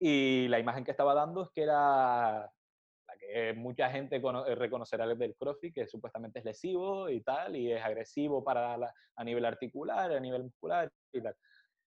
y 0.05 0.49
la 0.49 0.59
imagen 0.59 0.83
que 0.83 0.91
estaba 0.91 1.13
dando 1.13 1.43
es 1.43 1.49
que 1.51 1.63
era 1.63 2.41
la 2.41 3.17
que 3.17 3.53
mucha 3.53 3.89
gente 3.89 4.17
eh, 4.17 4.55
reconocerá 4.55 5.07
del 5.07 5.33
CrossFit, 5.35 5.73
que 5.73 5.87
supuestamente 5.87 6.39
es 6.39 6.45
lesivo 6.45 7.09
y 7.09 7.21
tal, 7.21 7.55
y 7.55 7.71
es 7.71 7.81
agresivo 7.81 8.43
para 8.43 8.75
a 9.15 9.23
nivel 9.23 9.45
articular, 9.45 10.11
a 10.11 10.19
nivel 10.19 10.43
muscular 10.43 10.91
y 11.13 11.21
tal. 11.21 11.33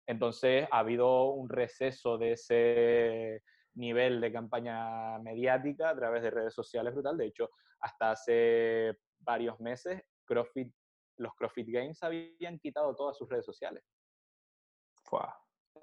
Entonces 0.06 0.66
ha 0.70 0.78
habido 0.78 1.32
un 1.32 1.50
receso 1.50 2.16
de 2.16 2.32
ese 2.32 3.42
nivel 3.74 4.18
de 4.22 4.32
campaña 4.32 5.18
mediática 5.18 5.90
a 5.90 5.96
través 5.96 6.22
de 6.22 6.30
redes 6.30 6.54
sociales 6.54 6.94
brutal. 6.94 7.18
De 7.18 7.26
hecho, 7.26 7.50
hasta 7.80 8.12
hace 8.12 8.96
varios 9.18 9.60
meses, 9.60 10.02
CrossFit, 10.26 10.72
los 11.18 11.34
CrossFit 11.34 11.68
Games 11.68 12.02
habían 12.02 12.58
quitado 12.58 12.94
todas 12.94 13.16
sus 13.16 13.28
redes 13.28 13.44
sociales. 13.44 13.82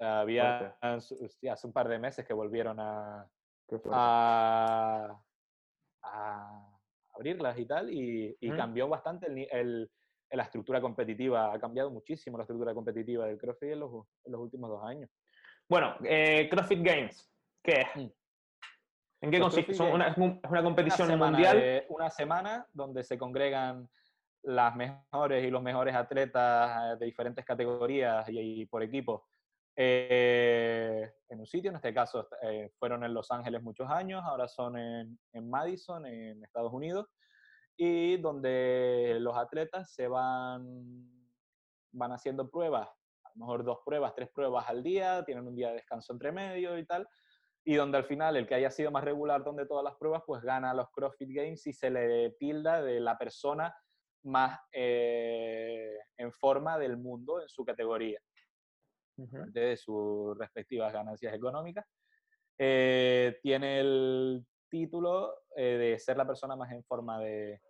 Había 0.00 0.76
hace 0.80 1.66
un 1.66 1.72
par 1.72 1.88
de 1.88 1.98
meses 1.98 2.26
que 2.26 2.34
volvieron 2.34 2.78
a, 2.80 3.28
a, 3.90 5.18
abrirlas 7.14 7.58
y 7.58 7.66
tal, 7.66 7.90
y, 7.90 8.36
cambió 8.56 8.88
bastante 8.88 9.26
el, 9.50 9.90
la 10.30 10.42
estructura 10.42 10.80
competitiva, 10.80 11.52
ha 11.52 11.58
cambiado 11.60 11.90
muchísimo 11.90 12.36
la 12.36 12.42
estructura 12.42 12.74
competitiva 12.74 13.26
del 13.26 13.38
CrossFit 13.38 13.72
en 13.72 13.80
los, 13.80 14.06
últimos 14.24 14.70
dos 14.70 14.84
años. 14.84 15.10
Bueno, 15.68 15.96
eh, 16.04 16.48
CrossFit 16.50 16.82
Games, 16.82 17.32
¿qué 17.62 17.80
es? 17.80 17.96
Mm. 17.96 18.10
¿En 19.22 19.30
qué 19.30 19.40
consiste? 19.40 19.72
¿Es 19.72 19.80
una, 19.80 20.14
una, 20.16 20.62
competición 20.62 21.18
mundial? 21.18 21.86
una 21.88 22.10
semana 22.10 22.66
donde 22.74 23.02
se 23.02 23.16
congregan 23.16 23.88
las 24.44 24.76
mejores 24.76 25.44
y 25.44 25.50
los 25.50 25.62
mejores 25.62 25.94
atletas 25.94 26.98
de 26.98 27.06
diferentes 27.06 27.44
categorías 27.44 28.26
y, 28.28 28.66
por 28.66 28.82
equipo 28.82 29.26
eh, 29.76 31.12
en 31.28 31.40
un 31.40 31.46
sitio. 31.46 31.70
En 31.70 31.76
este 31.76 31.94
caso 31.94 32.28
eh, 32.42 32.70
fueron 32.78 33.04
en 33.04 33.14
Los 33.14 33.30
Ángeles 33.30 33.62
muchos 33.62 33.90
años, 33.90 34.22
ahora 34.24 34.46
son 34.48 34.78
en, 34.78 35.18
en 35.32 35.50
Madison, 35.50 36.06
en 36.06 36.42
Estados 36.44 36.72
Unidos, 36.72 37.08
y 37.76 38.18
donde 38.18 39.16
los 39.20 39.36
atletas 39.36 39.92
se 39.92 40.08
van, 40.08 41.10
van 41.92 42.12
haciendo 42.12 42.50
pruebas, 42.50 42.88
a 43.24 43.30
lo 43.30 43.36
mejor 43.36 43.64
dos 43.64 43.78
pruebas, 43.84 44.14
tres 44.14 44.28
pruebas 44.30 44.68
al 44.68 44.82
día, 44.82 45.24
tienen 45.24 45.48
un 45.48 45.56
día 45.56 45.68
de 45.68 45.74
descanso 45.74 46.12
entre 46.12 46.32
medio 46.32 46.78
y 46.78 46.84
tal, 46.84 47.08
y 47.64 47.74
donde 47.76 47.96
al 47.96 48.04
final 48.04 48.36
el 48.36 48.46
que 48.46 48.54
haya 48.54 48.70
sido 48.70 48.90
más 48.90 49.04
regular 49.04 49.42
donde 49.42 49.66
todas 49.66 49.82
las 49.82 49.96
pruebas, 49.96 50.22
pues 50.26 50.42
gana 50.42 50.74
los 50.74 50.90
CrossFit 50.90 51.30
Games 51.30 51.66
y 51.66 51.72
se 51.72 51.90
le 51.90 52.30
tilda 52.32 52.82
de 52.82 53.00
la 53.00 53.16
persona 53.16 53.74
más 54.24 54.60
eh, 54.72 55.98
en 56.16 56.32
forma 56.32 56.78
del 56.78 56.96
mundo 56.96 57.40
en 57.40 57.48
su 57.48 57.64
categoría, 57.64 58.20
de 59.16 59.76
sus 59.76 60.36
respectivas 60.36 60.92
ganancias 60.92 61.34
económicas. 61.34 61.86
Eh, 62.58 63.38
tiene 63.42 63.80
el 63.80 64.46
título 64.68 65.42
eh, 65.56 65.76
de 65.76 65.98
ser 65.98 66.16
la 66.16 66.26
persona 66.26 66.56
más 66.56 66.70
en 66.72 66.84
forma 66.84 67.20
de, 67.20 67.60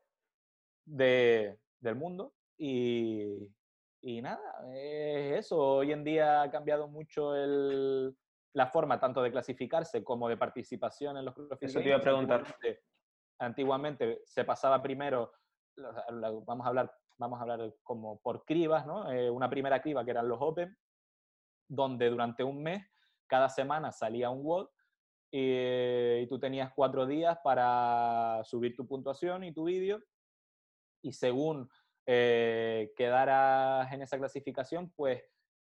del 0.85 1.95
mundo 1.97 2.35
y, 2.59 3.51
y 4.03 4.23
nada, 4.23 4.67
es 4.75 5.39
eso. 5.41 5.59
Hoy 5.59 5.93
en 5.93 6.05
día 6.05 6.43
ha 6.43 6.51
cambiado 6.51 6.89
mucho 6.89 7.35
el, 7.35 8.15
la 8.55 8.67
forma 8.69 8.99
tanto 8.99 9.23
de 9.23 9.33
clasificarse 9.33 10.03
como 10.03 10.29
de 10.29 10.37
participación 10.37 11.17
en 11.17 11.25
los 11.25 11.35
CrossFit 11.35 11.69
Eso 11.69 11.81
te 11.81 11.89
iba 11.89 11.97
a 11.97 12.01
preguntar. 12.01 12.45
Antiguamente, 13.41 14.23
se 14.25 14.45
pasaba 14.45 14.81
primero, 14.81 15.33
vamos 16.47 16.67
a 16.67 16.69
hablar, 16.69 16.93
vamos 17.17 17.39
a 17.39 17.43
hablar 17.43 17.75
como 17.83 18.21
por 18.21 18.45
cribas, 18.45 18.87
¿no? 18.87 19.11
Eh, 19.11 19.31
una 19.31 19.51
primera 19.51 19.81
criba 19.81 20.05
que 20.05 20.11
eran 20.11 20.29
los 20.29 20.39
Open, 20.41 20.77
donde 21.69 22.11
durante 22.11 22.45
un 22.45 22.63
mes, 22.63 22.85
cada 23.27 23.49
semana 23.49 23.93
salía 23.93 24.31
un 24.31 24.45
WOD 24.45 24.69
y, 25.31 26.19
y 26.21 26.27
tú 26.29 26.39
tenías 26.39 26.73
cuatro 26.75 27.07
días 27.07 27.39
para 27.43 28.43
subir 28.45 28.77
tu 28.77 28.87
puntuación 28.87 29.45
y 29.45 29.53
tu 29.53 29.65
vídeo 29.65 30.03
y 31.05 31.13
según 31.13 31.69
eh, 32.07 32.93
quedaras 32.97 33.93
en 33.93 34.03
esa 34.03 34.19
clasificación, 34.19 34.91
pues 34.97 35.23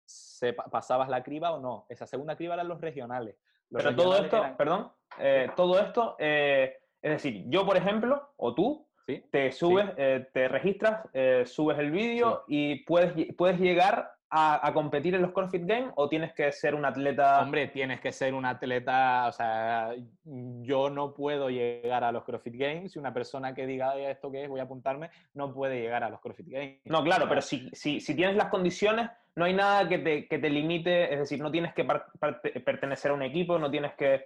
se, 0.06 0.54
pasabas 0.54 1.10
la 1.10 1.24
criba 1.24 1.52
o 1.52 1.60
no. 1.60 1.86
Esa 1.90 2.08
segunda 2.08 2.36
criba 2.36 2.54
eran 2.54 2.68
los 2.68 2.82
regionales. 2.82 3.36
Pero 3.70 3.96
todo 3.96 4.18
esto, 4.18 4.44
perdón, 4.58 4.92
eh, 5.18 5.50
todo 5.56 5.80
esto, 5.80 6.16
eh, 6.20 6.78
es 7.02 7.12
decir, 7.12 7.46
yo 7.48 7.66
por 7.66 7.76
ejemplo, 7.76 8.34
o 8.38 8.54
tú, 8.54 8.88
te 9.06 9.52
subes, 9.52 9.90
eh, 9.98 10.28
te 10.34 10.48
registras, 10.48 11.08
subes 11.46 11.78
el 11.80 11.92
vídeo 11.92 12.44
y 12.48 12.84
puedes, 12.84 13.34
puedes 13.36 13.60
llegar 13.60 14.14
a, 14.36 14.72
competir 14.74 15.14
en 15.14 15.22
los 15.22 15.32
CrossFit 15.32 15.64
Games 15.66 15.92
o 15.96 16.10
tienes 16.10 16.34
que 16.34 16.52
ser 16.52 16.74
un 16.74 16.86
atleta? 16.86 17.40
Hombre, 17.42 17.68
tienes 17.68 18.02
que 18.02 18.12
ser 18.12 18.34
un 18.34 18.46
atleta, 18.46 19.28
o 19.28 19.32
sea, 19.32 19.94
yo 20.24 20.90
no 20.90 21.14
puedo 21.14 21.50
llegar 21.50 22.04
a 22.04 22.12
los 22.12 22.24
CrossFit 22.24 22.56
Games. 22.56 22.92
Si 22.92 23.00
una 23.00 23.14
persona 23.14 23.54
que 23.54 23.68
diga 23.68 23.96
esto 23.98 24.32
que 24.32 24.44
es, 24.44 24.50
voy 24.50 24.60
a 24.60 24.64
apuntarme, 24.64 25.12
no 25.36 25.54
puede 25.54 25.80
llegar 25.80 26.04
a 26.04 26.10
los 26.10 26.20
CrossFit 26.20 26.48
Games. 26.48 26.80
No, 26.86 27.04
claro, 27.04 27.28
pero 27.30 27.42
si, 27.42 27.70
si, 27.74 28.00
si 28.00 28.16
tienes 28.16 28.36
las 28.36 28.48
condiciones, 28.48 29.10
no 29.36 29.46
hay 29.46 29.54
nada 29.54 29.88
que 29.88 30.00
te, 30.00 30.28
que 30.28 30.40
te 30.40 30.50
limite, 30.50 31.14
es 31.14 31.20
decir, 31.20 31.40
no 31.40 31.52
tienes 31.52 31.74
que 31.76 31.86
pertenecer 31.86 33.12
a 33.12 33.14
un 33.14 33.24
equipo, 33.24 33.60
no 33.60 33.70
tienes 33.70 33.94
que... 33.94 34.26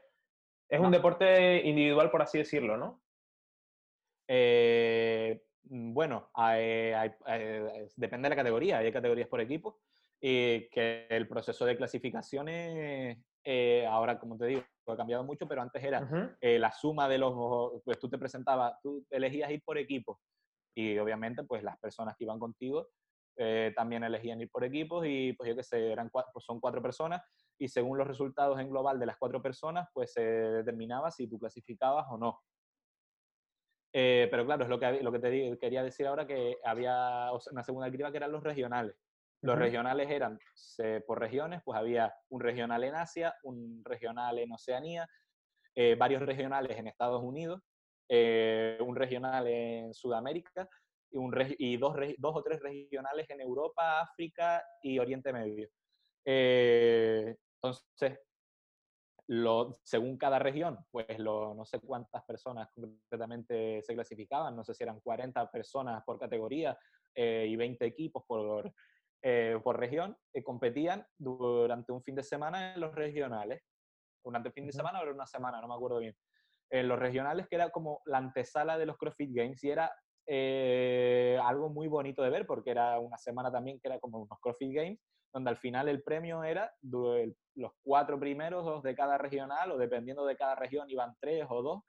Es 0.69 0.79
un 0.79 0.91
deporte 0.91 1.65
individual, 1.65 2.11
por 2.11 2.21
así 2.21 2.37
decirlo, 2.37 2.77
¿no? 2.77 3.01
Eh, 4.27 5.41
bueno, 5.63 6.29
depende 7.95 8.25
de 8.25 8.29
la 8.29 8.35
categoría. 8.35 8.79
Hay 8.79 8.91
categorías 8.91 9.27
por 9.27 9.41
equipo 9.41 9.79
y 10.19 10.67
que 10.69 11.07
el 11.09 11.27
proceso 11.27 11.65
de 11.65 11.77
clasificaciones, 11.77 13.17
eh, 13.43 13.85
ahora 13.87 14.19
como 14.19 14.37
te 14.37 14.45
digo, 14.47 14.63
ha 14.87 14.97
cambiado 14.97 15.23
mucho, 15.23 15.47
pero 15.47 15.61
antes 15.61 15.83
era 15.83 16.35
eh, 16.41 16.57
la 16.57 16.71
suma 16.71 17.07
de 17.07 17.17
los, 17.17 17.81
pues 17.83 17.99
tú 17.99 18.09
te 18.09 18.17
presentabas, 18.17 18.75
tú 18.81 19.05
elegías 19.09 19.51
ir 19.51 19.61
por 19.63 19.77
equipo 19.77 20.19
y 20.75 20.97
obviamente 20.97 21.43
pues 21.43 21.63
las 21.63 21.77
personas 21.79 22.15
que 22.17 22.23
iban 22.23 22.39
contigo 22.39 22.87
eh, 23.35 23.73
también 23.75 24.03
elegían 24.03 24.41
ir 24.41 24.49
por 24.49 24.63
equipos 24.63 25.05
y 25.07 25.33
pues 25.33 25.49
yo 25.49 25.55
qué 25.55 25.63
sé, 25.63 25.91
eran 25.91 26.09
cuatro, 26.09 26.31
pues, 26.33 26.45
son 26.45 26.59
cuatro 26.59 26.81
personas 26.81 27.21
y 27.59 27.67
según 27.67 27.97
los 27.97 28.07
resultados 28.07 28.59
en 28.59 28.69
global 28.69 28.99
de 28.99 29.05
las 29.05 29.17
cuatro 29.17 29.41
personas 29.41 29.87
pues 29.93 30.13
se 30.13 30.21
determinaba 30.21 31.11
si 31.11 31.27
tú 31.27 31.37
clasificabas 31.37 32.07
o 32.09 32.17
no. 32.17 32.39
Pero 34.29 34.45
claro, 34.45 34.63
es 34.63 34.69
lo 34.69 34.79
que, 34.79 35.01
lo 35.01 35.11
que 35.11 35.19
te 35.19 35.57
quería 35.59 35.83
decir 35.83 36.05
ahora 36.05 36.27
que 36.27 36.57
había 36.63 37.29
una 37.51 37.63
segunda 37.63 37.89
criba 37.89 38.11
que 38.11 38.17
eran 38.17 38.31
los 38.31 38.43
regionales. 38.43 38.95
Los 39.41 39.57
regionales 39.57 40.09
eran 40.09 40.39
por 41.05 41.19
regiones, 41.19 41.61
pues 41.63 41.77
había 41.79 42.13
un 42.29 42.41
regional 42.41 42.83
en 42.83 42.95
Asia, 42.95 43.35
un 43.43 43.81
regional 43.83 44.39
en 44.39 44.51
Oceanía, 44.51 45.07
eh, 45.79 45.93
varios 45.95 46.23
regionales 46.23 46.75
en 46.75 46.87
Estados 46.87 47.21
Unidos, 47.23 47.61
eh, 48.09 48.79
un 48.81 48.95
regional 48.95 49.45
en 49.45 49.93
Sudamérica 49.93 50.67
y, 51.11 51.17
un 51.17 51.31
y 51.59 51.77
dos, 51.77 51.95
dos, 52.17 52.35
o 52.35 52.41
tres 52.41 52.59
regionales 52.61 53.29
en 53.29 53.41
Europa, 53.41 54.01
África 54.01 54.63
y 54.81 54.97
Oriente 54.97 55.31
Medio. 55.31 55.69
Eh, 56.25 57.35
entonces, 57.61 58.19
lo, 59.27 59.77
según 59.83 60.17
cada 60.17 60.39
región, 60.39 60.77
pues 60.89 61.19
lo, 61.19 61.53
no 61.53 61.65
sé 61.65 61.79
cuántas 61.79 62.23
personas 62.23 62.69
concretamente 62.73 63.81
se 63.81 63.93
clasificaban, 63.93 64.55
no 64.55 64.63
sé 64.63 64.73
si 64.73 64.83
eran 64.83 65.01
40 65.01 65.51
personas 65.51 66.03
por 66.05 66.17
categoría 66.17 66.77
y 67.13 67.55
20 67.55 67.83
equipos 67.85 68.23
por, 68.27 68.71
eh, 69.23 69.59
por 69.63 69.79
región, 69.79 70.15
que 70.31 70.43
competían 70.43 71.05
durante 71.17 71.91
un 71.91 72.03
fin 72.03 72.15
de 72.15 72.23
semana 72.23 72.73
en 72.73 72.79
los 72.79 72.93
regionales. 72.93 73.63
durante 74.23 74.49
el 74.49 74.53
fin 74.53 74.67
de 74.67 74.73
semana 74.73 74.99
o 74.99 75.03
era 75.03 75.13
una 75.13 75.25
semana, 75.25 75.61
no 75.61 75.67
me 75.67 75.73
acuerdo 75.73 75.99
bien. 75.99 76.15
En 76.69 76.87
los 76.87 76.99
regionales, 76.99 77.47
que 77.47 77.55
era 77.55 77.69
como 77.69 78.01
la 78.05 78.17
antesala 78.17 78.77
de 78.77 78.85
los 78.85 78.97
CrossFit 78.97 79.33
Games 79.33 79.63
y 79.63 79.71
era 79.71 79.89
eh, 80.27 81.39
algo 81.41 81.69
muy 81.69 81.87
bonito 81.87 82.21
de 82.21 82.29
ver 82.29 82.45
porque 82.45 82.71
era 82.71 82.99
una 82.99 83.17
semana 83.17 83.51
también 83.51 83.79
que 83.79 83.87
era 83.87 83.99
como 83.99 84.19
unos 84.19 84.39
CrossFit 84.41 84.73
Games, 84.73 84.99
donde 85.33 85.49
al 85.49 85.57
final 85.57 85.87
el 85.87 86.03
premio 86.03 86.43
era 86.43 86.71
los 86.81 87.71
cuatro 87.81 88.19
primeros 88.19 88.83
de 88.83 88.95
cada 88.95 89.17
regional 89.17 89.71
o 89.71 89.77
dependiendo 89.77 90.25
de 90.25 90.35
cada 90.35 90.55
región 90.55 90.89
iban 90.89 91.15
tres 91.19 91.45
o 91.49 91.61
dos, 91.61 91.83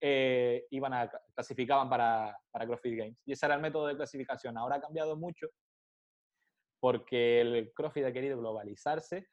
eh, 0.00 0.66
iban 0.70 1.08
clasificaban 1.34 1.88
para, 1.88 2.36
para 2.50 2.66
CrossFit 2.66 2.98
Games. 2.98 3.18
Y 3.26 3.32
ese 3.32 3.46
era 3.46 3.56
el 3.56 3.62
método 3.62 3.86
de 3.86 3.96
clasificación. 3.96 4.56
Ahora 4.56 4.76
ha 4.76 4.80
cambiado 4.80 5.16
mucho 5.16 5.48
porque 6.80 7.40
el 7.40 7.72
CrossFit 7.74 8.06
ha 8.06 8.12
querido 8.12 8.38
globalizarse 8.38 9.28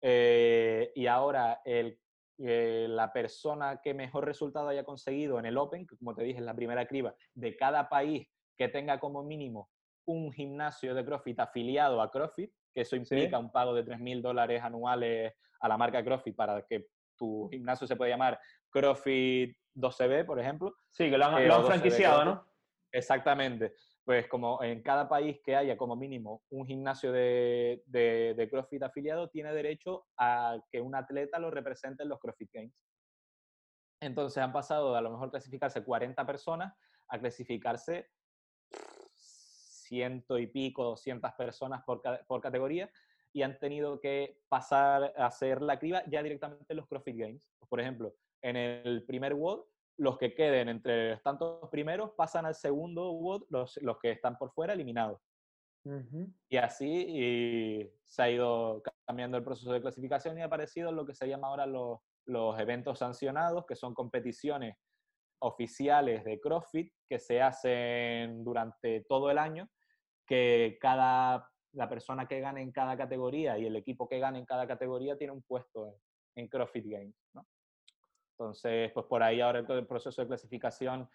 eh, 0.00 0.92
y 0.94 1.06
ahora 1.06 1.60
el, 1.64 1.98
eh, 2.38 2.86
la 2.88 3.12
persona 3.12 3.80
que 3.82 3.94
mejor 3.94 4.24
resultado 4.24 4.68
haya 4.68 4.84
conseguido 4.84 5.38
en 5.38 5.46
el 5.46 5.56
Open, 5.56 5.86
que 5.86 5.96
como 5.96 6.14
te 6.14 6.22
dije 6.24 6.38
es 6.38 6.44
la 6.44 6.54
primera 6.54 6.86
criba, 6.86 7.14
de 7.34 7.56
cada 7.56 7.88
país 7.88 8.28
que 8.56 8.68
tenga 8.68 8.98
como 9.00 9.22
mínimo 9.22 9.70
un 10.06 10.32
gimnasio 10.32 10.94
de 10.94 11.04
CrossFit 11.04 11.40
afiliado 11.40 12.00
a 12.00 12.10
CrossFit, 12.10 12.52
que 12.74 12.82
eso 12.82 12.94
implica 12.96 13.38
un 13.38 13.50
pago 13.50 13.74
de 13.74 13.84
3.000 13.84 14.22
dólares 14.22 14.62
anuales 14.62 15.34
a 15.60 15.68
la 15.68 15.76
marca 15.76 16.04
CrossFit 16.04 16.36
para 16.36 16.62
que 16.66 16.86
tu 17.16 17.48
gimnasio 17.50 17.86
se 17.86 17.96
pueda 17.96 18.10
llamar 18.10 18.38
CrossFit 18.70 19.56
12B, 19.74 20.26
por 20.26 20.38
ejemplo. 20.38 20.74
Sí, 20.90 21.10
que 21.10 21.18
lo 21.18 21.24
han, 21.24 21.64
franquiciado, 21.64 22.24
¿no? 22.24 22.46
Exactamente 22.92 23.74
pues 24.06 24.28
como 24.28 24.62
en 24.62 24.84
cada 24.84 25.08
país 25.08 25.40
que 25.44 25.56
haya 25.56 25.76
como 25.76 25.96
mínimo 25.96 26.44
un 26.50 26.64
gimnasio 26.64 27.10
de, 27.10 27.82
de, 27.86 28.48
CrossFit 28.48 28.84
afiliado, 28.84 29.28
tiene 29.30 29.52
derecho 29.52 30.06
a 30.16 30.60
que 30.70 30.80
un 30.80 30.94
atleta 30.94 31.40
lo 31.40 31.50
represente 31.50 32.04
en 32.04 32.10
los 32.10 32.20
CrossFit 32.20 32.52
Games. 32.52 32.86
Entonces 34.00 34.40
han 34.40 34.52
pasado 34.52 34.92
de 34.92 34.98
a 34.98 35.00
lo 35.00 35.10
mejor 35.10 35.32
clasificarse 35.32 35.82
40 35.82 36.24
personas 36.24 36.72
a 37.08 37.18
clasificarse 37.18 38.08
ciento 38.70 40.38
y 40.38 40.46
pico, 40.46 40.84
200 40.84 41.32
personas 41.32 41.82
por, 41.84 42.00
por 42.28 42.40
categoría 42.40 42.88
y 43.32 43.42
han 43.42 43.58
tenido 43.58 44.00
que 44.00 44.38
pasar 44.48 45.14
a 45.16 45.26
hacer 45.26 45.60
la 45.62 45.80
criba 45.80 46.04
ya 46.06 46.22
directamente 46.22 46.66
en 46.68 46.76
los 46.76 46.86
CrossFit 46.86 47.16
Games. 47.16 47.50
Por 47.68 47.80
ejemplo, 47.80 48.14
en 48.40 48.54
el 48.54 49.04
primer 49.04 49.34
WOD 49.34 49.64
los 49.98 50.18
que 50.18 50.34
queden 50.34 50.68
entre 50.68 51.10
los 51.10 51.22
tantos 51.22 51.68
primeros 51.70 52.12
pasan 52.16 52.46
al 52.46 52.54
segundo 52.54 53.12
WOD, 53.12 53.44
los, 53.50 53.78
los 53.82 53.98
que 53.98 54.10
están 54.12 54.36
por 54.36 54.52
fuera 54.52 54.72
eliminados. 54.74 55.20
Y 56.48 56.56
así 56.56 57.92
se 58.04 58.22
ha 58.22 58.28
ido 58.28 58.82
cambiando 59.06 59.36
el 59.36 59.44
proceso 59.44 59.72
de 59.72 59.80
clasificación 59.80 60.36
y 60.36 60.42
ha 60.42 60.46
aparecido 60.46 60.90
lo 60.90 61.06
que 61.06 61.14
se 61.14 61.28
llama 61.28 61.46
ahora 61.46 61.64
los, 61.64 62.00
los 62.24 62.58
eventos 62.58 62.98
sancionados, 62.98 63.66
que 63.66 63.76
son 63.76 63.94
competiciones 63.94 64.76
oficiales 65.38 66.24
de 66.24 66.40
CrossFit 66.40 66.92
que 67.08 67.20
se 67.20 67.40
hacen 67.40 68.42
durante 68.42 69.04
todo 69.08 69.30
el 69.30 69.38
año, 69.38 69.70
que 70.26 70.76
cada 70.80 71.48
la 71.72 71.88
persona 71.88 72.26
que 72.26 72.40
gane 72.40 72.62
en 72.62 72.72
cada 72.72 72.96
categoría 72.96 73.58
y 73.58 73.66
el 73.66 73.76
equipo 73.76 74.08
que 74.08 74.18
gane 74.18 74.38
en 74.38 74.46
cada 74.46 74.66
categoría 74.66 75.16
tiene 75.16 75.34
un 75.34 75.42
puesto 75.42 75.86
en, 75.86 75.94
en 76.36 76.48
CrossFit 76.48 76.86
Games. 76.86 77.14
¿no? 77.34 77.46
Entonces, 78.38 78.92
pues 78.92 79.06
por 79.06 79.22
ahí 79.22 79.40
ahora 79.40 79.66
todo 79.66 79.78
el 79.78 79.86
proceso 79.86 80.20
de 80.20 80.28
clasificación 80.28 81.08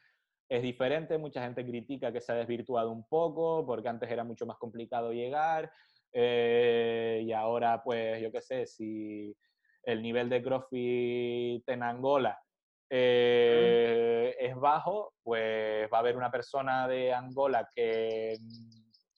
es 0.50 0.64
diferente. 0.64 1.20
Mucha 1.20 1.44
gente 1.44 1.64
critica 1.64 2.12
que 2.12 2.20
se 2.20 2.32
ha 2.32 2.36
desvirtuado 2.36 2.92
un 2.92 3.08
poco 3.08 3.64
porque 3.66 3.90
antes 3.90 4.10
era 4.10 4.24
mucho 4.24 4.48
más 4.48 4.58
complicado 4.58 5.14
llegar. 5.14 5.72
Eh, 6.12 7.22
y 7.24 7.32
ahora, 7.32 7.84
pues, 7.84 8.20
yo 8.22 8.32
qué 8.32 8.42
sé, 8.42 8.66
si 8.66 9.36
el 9.84 10.02
nivel 10.02 10.30
de 10.30 10.42
CrossFit 10.42 11.68
en 11.70 11.84
Angola 11.84 12.40
eh, 12.90 14.36
es 14.40 14.56
bajo, 14.56 15.14
pues 15.24 15.88
va 15.92 15.98
a 15.98 16.02
haber 16.02 16.18
una 16.18 16.32
persona 16.32 16.88
de 16.88 17.14
Angola 17.14 17.70
que, 17.74 18.36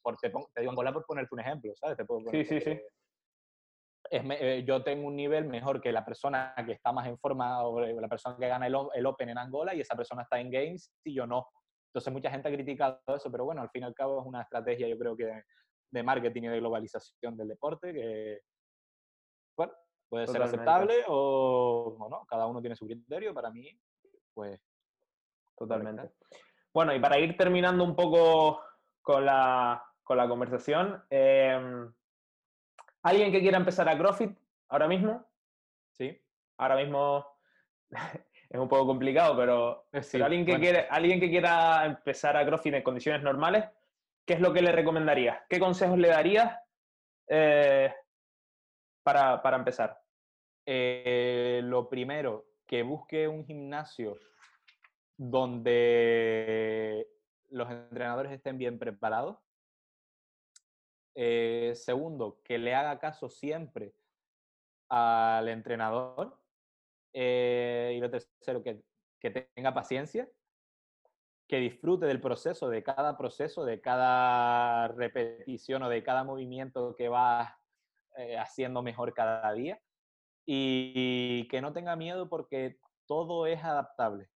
por, 0.02 0.18
te, 0.18 0.32
digo 0.60 0.72
Angola 0.72 0.94
por 0.94 1.06
ponerte 1.06 1.34
un 1.34 1.40
ejemplo, 1.40 1.74
¿sabes? 1.76 1.98
Te 1.98 2.06
puedo 2.06 2.30
sí, 2.30 2.44
sí, 2.44 2.60
sí. 2.60 2.70
Eh, 2.70 2.86
yo 4.66 4.84
tengo 4.84 5.08
un 5.08 5.16
nivel 5.16 5.46
mejor 5.46 5.82
que 5.82 5.92
la 5.92 6.06
persona 6.06 6.54
que 6.66 6.74
está 6.74 6.92
más 6.92 7.08
en 7.08 7.18
forma 7.18 7.64
o 7.64 7.80
la 7.80 8.08
persona 8.08 8.38
que 8.38 8.48
gana 8.48 8.68
el, 8.68 8.76
el, 8.94 9.06
Open 9.06 9.30
en 9.30 9.38
Angola 9.38 9.74
y 9.74 9.82
esa 9.82 9.96
persona 9.96 10.24
está 10.24 10.40
en 10.40 10.52
Games 10.52 10.94
y 11.04 11.14
yo 11.14 11.26
no. 11.26 11.48
Entonces 11.88 12.14
mucha 12.14 12.30
gente 12.30 12.50
ha 12.50 12.52
criticado 12.52 13.02
eso, 13.08 13.32
pero 13.32 13.46
bueno, 13.46 13.62
al 13.62 13.70
fin 13.70 13.84
y 13.84 13.86
al 13.86 13.94
cabo 13.94 14.20
es 14.22 14.26
una 14.26 14.42
estrategia 14.42 14.88
yo 14.88 14.98
creo 14.98 15.16
que 15.16 15.44
de 15.92 16.04
marketing 16.04 16.44
y 16.44 16.48
de 16.48 16.60
globalización 16.60 17.38
del 17.38 17.48
deporte 17.48 17.94
que, 17.94 18.42
bueno, 19.56 19.74
puede 20.10 20.28
ser 20.28 20.42
aceptable 20.42 21.04
o, 21.08 21.96
o, 22.00 22.10
no, 22.10 22.26
cada 22.26 22.48
uno 22.48 22.62
tiene 22.62 22.76
su 22.76 22.86
criterio, 22.86 23.34
para 23.34 23.52
mí, 23.52 23.70
pues... 24.34 24.60
Totalmente. 25.56 26.12
Bueno, 26.74 26.96
y 26.96 27.00
para 27.00 27.20
ir 27.20 27.38
terminando 27.38 27.84
un 27.84 27.96
poco 27.96 28.60
con 29.04 29.24
la, 29.24 29.84
con 30.04 30.18
la 30.18 30.28
conversación, 30.28 31.04
eh, 31.12 31.88
¿Alguien 33.04 33.34
que 33.34 33.42
quiera 33.42 33.58
empezar 33.58 33.88
a 33.90 33.98
CrossFit 33.98 34.32
ahora 34.70 34.88
mismo? 34.88 35.26
Sí. 35.92 36.20
Ahora 36.58 36.78
mismo 36.78 37.26
es 38.50 38.60
un 38.60 38.70
poco 38.70 38.88
complicado, 38.88 39.36
pero, 39.36 39.88
alguien, 40.24 40.46
que 40.46 40.58
quiere, 40.58 40.88
alguien 40.90 41.20
que 41.20 41.30
quiera 41.30 41.86
empezar 41.86 42.38
a 42.38 42.46
CrossFit 42.46 42.76
en 42.76 42.82
condiciones 42.82 43.22
normales, 43.22 43.66
¿qué 44.26 44.36
es 44.36 44.40
lo 44.40 44.54
que 44.54 44.62
le 44.62 44.72
recomendarías? 44.72 45.42
¿Qué 45.50 45.60
consejos 45.60 45.98
le 45.98 46.08
darías 46.08 46.58
eh, 47.28 47.94
para, 49.04 49.42
para, 49.42 49.58
empezar? 49.58 50.00
Eh, 50.66 51.60
lo 51.64 51.90
primero, 51.90 52.46
que 52.66 52.84
busque 52.84 53.28
un 53.28 53.46
gimnasio 53.46 54.18
donde 55.18 57.06
los 57.50 57.70
entrenadores 57.70 58.32
estén 58.32 58.58
bien 58.58 58.80
preparados 58.80 59.38
eh, 61.16 61.74
segundo, 61.76 62.42
que 62.44 62.58
le 62.58 62.74
haga 62.74 63.00
caso 63.00 63.30
siempre 63.30 63.94
al 64.90 65.48
entrenador. 65.50 66.40
Eh, 67.14 67.94
y 67.96 68.00
lo 68.00 68.10
tercero, 68.10 68.64
que, 68.64 68.82
que, 69.20 69.30
tenga 69.56 69.74
paciencia, 69.74 70.28
que 71.48 71.58
disfrute 71.58 72.06
del 72.06 72.20
proceso, 72.20 72.70
de 72.70 72.84
cada 72.84 73.18
proceso, 73.18 73.66
de 73.66 73.82
cada 73.82 74.88
repetición 74.90 75.84
o 75.84 75.90
de 75.90 76.04
cada 76.04 76.24
movimiento 76.24 76.96
que 76.96 77.10
va 77.10 77.60
eh, 78.18 78.38
haciendo 78.38 78.82
mejor 78.82 79.14
cada 79.14 79.54
día. 79.54 79.80
Y 80.46 81.48
que 81.48 81.62
no 81.62 81.72
tenga 81.72 81.96
miedo 81.96 82.28
porque 82.28 82.78
todo 83.06 83.48
es 83.48 83.64
adaptable. 83.64 84.30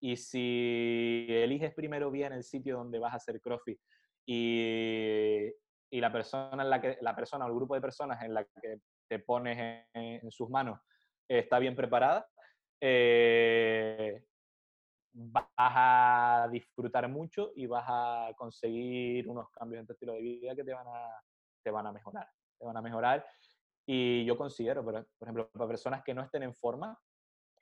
Y 0.00 0.16
si 0.16 1.26
eliges 1.28 1.72
primero 1.74 2.10
bien 2.10 2.32
el 2.32 2.42
sitio 2.42 2.76
donde 2.76 2.98
vas 2.98 3.12
a 3.12 3.16
hacer 3.16 3.40
CrossFit 3.40 3.78
y, 4.26 5.52
y 5.92 6.00
la 6.00 6.10
persona, 6.10 6.62
en 6.62 6.70
la, 6.70 6.80
que, 6.80 6.96
la 7.02 7.14
persona 7.14 7.44
o 7.44 7.48
el 7.48 7.54
grupo 7.54 7.74
de 7.74 7.82
personas 7.82 8.22
en 8.22 8.32
la 8.32 8.44
que 8.44 8.80
te 9.06 9.18
pones 9.18 9.86
en, 9.92 10.30
sus 10.30 10.48
manos 10.48 10.80
está 11.28 11.58
bien 11.58 11.76
preparada, 11.76 12.26
eh, 12.80 14.24
vas 15.12 15.44
a 15.58 16.48
disfrutar 16.50 17.06
mucho 17.10 17.52
y 17.54 17.66
vas 17.66 17.84
a 17.86 18.32
conseguir 18.36 19.28
unos 19.28 19.50
cambios 19.50 19.80
en 19.80 19.86
tu 19.86 19.92
estilo 19.92 20.14
de 20.14 20.22
vida 20.22 20.56
que 20.56 20.64
te 20.64 20.72
van 20.72 20.86
a, 20.88 21.22
te 21.62 21.70
van 21.70 21.86
a 21.86 21.92
mejorar. 21.92 22.26
Te 22.58 22.64
van 22.64 22.76
a 22.78 22.82
mejorar. 22.82 23.26
Y 23.86 24.24
yo 24.24 24.34
considero, 24.38 24.82
por, 24.82 25.06
ejemplo, 25.20 25.50
para 25.50 25.68
personas 25.68 26.02
que 26.02 26.14
no 26.14 26.22
estén 26.22 26.44
en 26.44 26.54
forma, 26.54 26.98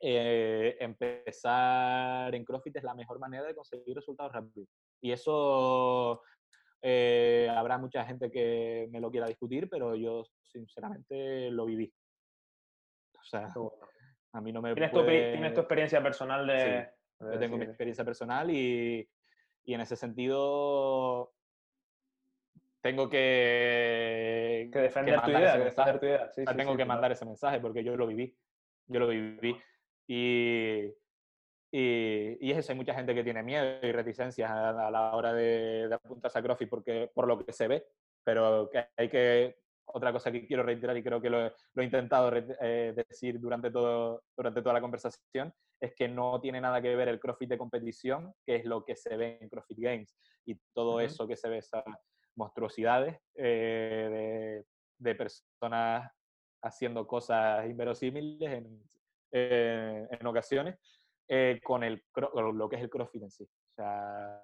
eh, 0.00 0.76
empezar 0.78 2.32
en 2.32 2.44
CrossFit 2.44 2.76
es 2.76 2.84
la 2.84 2.94
mejor 2.94 3.18
manera 3.18 3.44
de 3.44 3.56
conseguir 3.56 3.96
resultados 3.96 4.32
rápidos. 4.32 4.68
Y 5.02 5.10
eso 5.10 6.22
eh, 6.82 7.48
habrá 7.54 7.78
mucha 7.78 8.04
gente 8.04 8.30
que 8.30 8.88
me 8.90 9.00
lo 9.00 9.10
quiera 9.10 9.26
discutir, 9.26 9.68
pero 9.68 9.94
yo 9.94 10.24
sinceramente 10.42 11.50
lo 11.50 11.66
viví. 11.66 11.92
O 13.18 13.22
sea, 13.22 13.48
a 14.32 14.40
mí 14.40 14.52
no 14.52 14.62
me 14.62 14.74
¿Tienes, 14.74 14.92
tu, 14.92 15.04
¿Tienes 15.04 15.54
tu 15.54 15.60
experiencia 15.60 16.02
personal 16.02 16.46
de...? 16.46 16.88
yo 17.20 17.38
tengo 17.38 17.58
mi 17.58 17.66
experiencia 17.66 18.02
personal 18.02 18.50
y, 18.50 19.06
y, 19.64 19.74
en 19.74 19.80
ese 19.82 19.94
sentido 19.94 21.34
tengo 22.80 23.10
que... 23.10 24.70
Que 24.72 24.78
defender 24.78 25.20
tu 25.20 25.30
idea. 25.30 25.58
Defender 25.58 26.00
tu 26.00 26.06
idea. 26.06 26.32
Sí, 26.32 26.44
tengo 26.56 26.76
que 26.78 26.84
mandar 26.86 27.12
ese 27.12 27.26
mensaje 27.26 27.60
porque 27.60 27.84
yo 27.84 27.94
lo 27.94 28.06
viví. 28.06 28.34
Yo 28.86 29.00
lo 29.00 29.08
viví. 29.08 29.54
Y, 30.06 30.90
y, 31.72 32.50
es 32.50 32.58
eso, 32.58 32.72
hay 32.72 32.78
mucha 32.78 32.94
gente 32.94 33.14
que 33.14 33.24
tiene 33.24 33.42
miedo 33.42 33.78
y 33.82 33.92
reticencias 33.92 34.50
a, 34.50 34.90
la 34.90 35.14
hora 35.14 35.32
de, 35.32 35.88
apuntarse 35.92 36.38
a 36.38 36.42
CrossFit 36.42 36.68
porque, 36.68 37.10
por 37.14 37.28
lo 37.28 37.44
que 37.44 37.52
se 37.52 37.68
ve, 37.68 37.86
pero 38.24 38.68
que 38.70 38.86
hay 38.96 39.08
que, 39.08 39.56
otra 39.92 40.12
cosa 40.12 40.30
que 40.30 40.46
quiero 40.46 40.62
reiterar 40.62 40.96
y 40.96 41.02
creo 41.02 41.20
que 41.20 41.30
lo, 41.30 41.46
he 41.46 41.84
intentado 41.84 42.30
eh, 42.60 42.94
decir 43.08 43.40
durante, 43.40 43.70
todo, 43.70 44.22
durante 44.36 44.62
toda 44.62 44.74
la 44.74 44.80
conversación, 44.80 45.52
es 45.80 45.94
que 45.94 46.08
no 46.08 46.40
tiene 46.40 46.60
nada 46.60 46.82
que 46.82 46.94
ver 46.94 47.08
el 47.08 47.20
CrossFit 47.20 47.48
de 47.48 47.58
competición, 47.58 48.34
que 48.44 48.56
es 48.56 48.64
lo 48.64 48.84
que 48.84 48.96
se 48.96 49.16
ve 49.16 49.38
en 49.40 49.48
CrossFit 49.48 49.78
Games, 49.78 50.16
y 50.46 50.56
todo 50.74 51.00
eso 51.00 51.26
que 51.26 51.36
se 51.36 51.48
ve, 51.48 51.58
esas 51.58 51.84
monstruosidades 52.36 53.18
eh, 53.34 54.64
de, 54.98 55.10
de 55.10 55.14
personas 55.14 56.10
haciendo 56.62 57.06
cosas 57.06 57.68
inverosímiles 57.68 58.50
en, 58.50 58.82
eh, 59.32 60.08
en 60.10 60.26
ocasiones, 60.26 60.76
con 61.62 61.84
el, 61.84 62.02
lo 62.34 62.68
que 62.68 62.76
es 62.76 62.82
el 62.82 62.90
CrossFit 62.90 63.22
en 63.22 63.30
sí. 63.30 63.44
O 63.44 63.74
sea, 63.74 64.42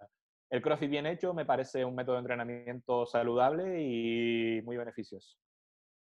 el 0.51 0.62
CrossFit 0.62 0.90
bien 0.90 1.07
hecho 1.07 1.35
me 1.35 1.44
parece 1.44 1.85
un 1.85 1.94
método 1.94 2.14
de 2.14 2.20
entrenamiento 2.20 3.07
saludable 3.07 3.83
y 3.83 4.62
muy 4.62 4.77
beneficioso. 4.77 5.37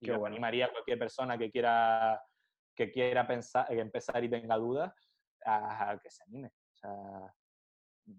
Y 0.01 0.09
yo 0.09 0.27
animaría 0.27 0.66
a 0.66 0.73
cualquier 0.73 0.99
persona 0.99 1.38
que 1.38 1.51
quiera, 1.51 2.20
que 2.75 2.90
quiera 2.90 3.27
pensar, 3.27 3.66
empezar 3.73 4.23
y 4.23 4.29
tenga 4.29 4.57
dudas 4.57 4.92
a, 5.47 5.99
que 6.03 6.11
se 6.11 6.23
anime. 6.25 6.49
O 6.49 6.77
sea, 6.77 7.35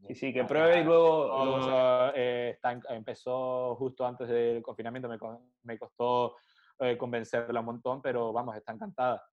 Sí, 0.08 0.16
sí, 0.16 0.34
que 0.34 0.44
pruebe 0.46 0.80
y 0.80 0.84
luego... 0.84 2.12
Eh, 2.16 2.58
empezó 2.90 3.76
justo 3.76 4.04
antes 4.04 4.28
del 4.28 4.64
confinamiento, 4.64 5.08
me, 5.08 5.20
me 5.62 5.78
costó 5.78 6.38
eh, 6.80 6.98
convencerla 6.98 7.60
un 7.60 7.68
montón, 7.68 8.02
pero 8.02 8.34
vamos, 8.34 8.56
está 8.56 8.74
encantada. 8.74 9.24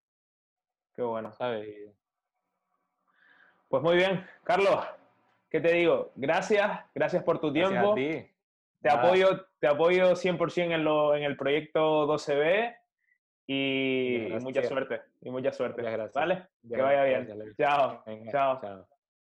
Qué 0.94 1.00
bueno. 1.00 1.32
¿sabes? 1.32 1.96
Pues 3.72 3.82
muy 3.82 3.96
bien, 3.96 4.22
Carlos, 4.44 4.84
¿qué 5.48 5.58
te 5.58 5.72
digo? 5.72 6.12
Gracias, 6.14 6.80
gracias 6.94 7.24
por 7.24 7.40
tu 7.40 7.50
tiempo. 7.54 7.94
Te 7.94 8.90
apoyo, 8.90 9.46
te 9.60 9.66
apoyo 9.66 10.14
100% 10.14 10.74
en, 10.74 10.84
lo, 10.84 11.16
en 11.16 11.22
el 11.22 11.38
proyecto 11.38 12.06
12B 12.06 12.76
y 13.46 14.28
mucha 14.42 14.62
suerte. 14.64 15.00
Y 15.22 15.30
mucha 15.30 15.52
suerte. 15.52 15.80
Gracias. 15.80 16.12
¿Vale? 16.12 16.48
que 16.68 16.82
vaya 16.82 17.04
bien. 17.04 17.26
chao. 17.56 18.02
chao. 18.60 18.86